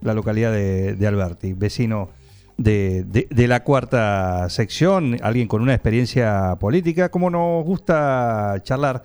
la 0.01 0.14
localidad 0.14 0.53
de, 0.53 0.95
de 0.95 1.07
Alberti, 1.07 1.53
vecino 1.53 2.11
de, 2.57 3.05
de- 3.05 3.26
de 3.30 3.49
la 3.49 3.64
cuarta 3.64 4.49
sección, 4.51 5.16
alguien 5.22 5.49
con 5.49 5.61
una 5.62 5.74
experiencia 5.74 6.57
política, 6.61 7.09
como 7.11 7.28
nos 7.30 7.64
gusta 7.64 8.55
charlar, 8.62 9.05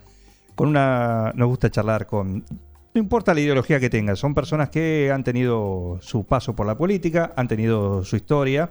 con 0.54 0.68
una, 0.68 1.32
nos 1.34 1.48
gusta 1.48 1.70
charlar 1.70 2.06
con, 2.06 2.44
no 2.96 3.00
importa 3.00 3.34
la 3.34 3.40
ideología 3.40 3.78
que 3.78 3.90
tenga, 3.90 4.16
son 4.16 4.34
personas 4.34 4.70
que 4.70 5.12
han 5.12 5.22
tenido 5.22 5.98
su 6.00 6.24
paso 6.24 6.56
por 6.56 6.66
la 6.66 6.78
política, 6.78 7.34
han 7.36 7.46
tenido 7.46 8.02
su 8.04 8.16
historia 8.16 8.70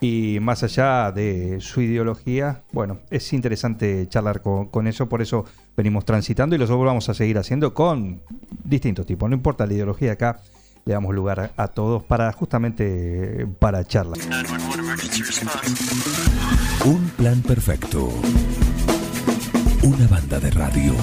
y 0.00 0.38
más 0.40 0.62
allá 0.62 1.10
de 1.10 1.60
su 1.60 1.80
ideología, 1.80 2.62
bueno, 2.70 3.00
es 3.10 3.32
interesante 3.32 4.06
charlar 4.08 4.42
con, 4.42 4.86
eso, 4.86 5.08
por 5.08 5.22
eso 5.22 5.44
venimos 5.76 6.04
transitando 6.04 6.54
y 6.54 6.58
lo 6.60 6.84
vamos 6.84 7.08
a 7.08 7.14
seguir 7.14 7.36
haciendo 7.36 7.74
con 7.74 8.22
distintos 8.62 9.06
tipos, 9.06 9.28
no 9.28 9.34
importa 9.34 9.66
la 9.66 9.72
ideología 9.72 10.12
acá, 10.12 10.40
le 10.84 10.92
damos 10.92 11.12
lugar 11.12 11.50
a 11.56 11.66
todos 11.66 12.04
para 12.04 12.30
justamente 12.32 13.44
para 13.58 13.84
charlar. 13.84 14.20
Un 16.84 17.08
plan 17.16 17.42
perfecto. 17.42 18.08
Una 19.82 20.06
banda 20.06 20.38
de 20.38 20.50
radio. 20.52 20.94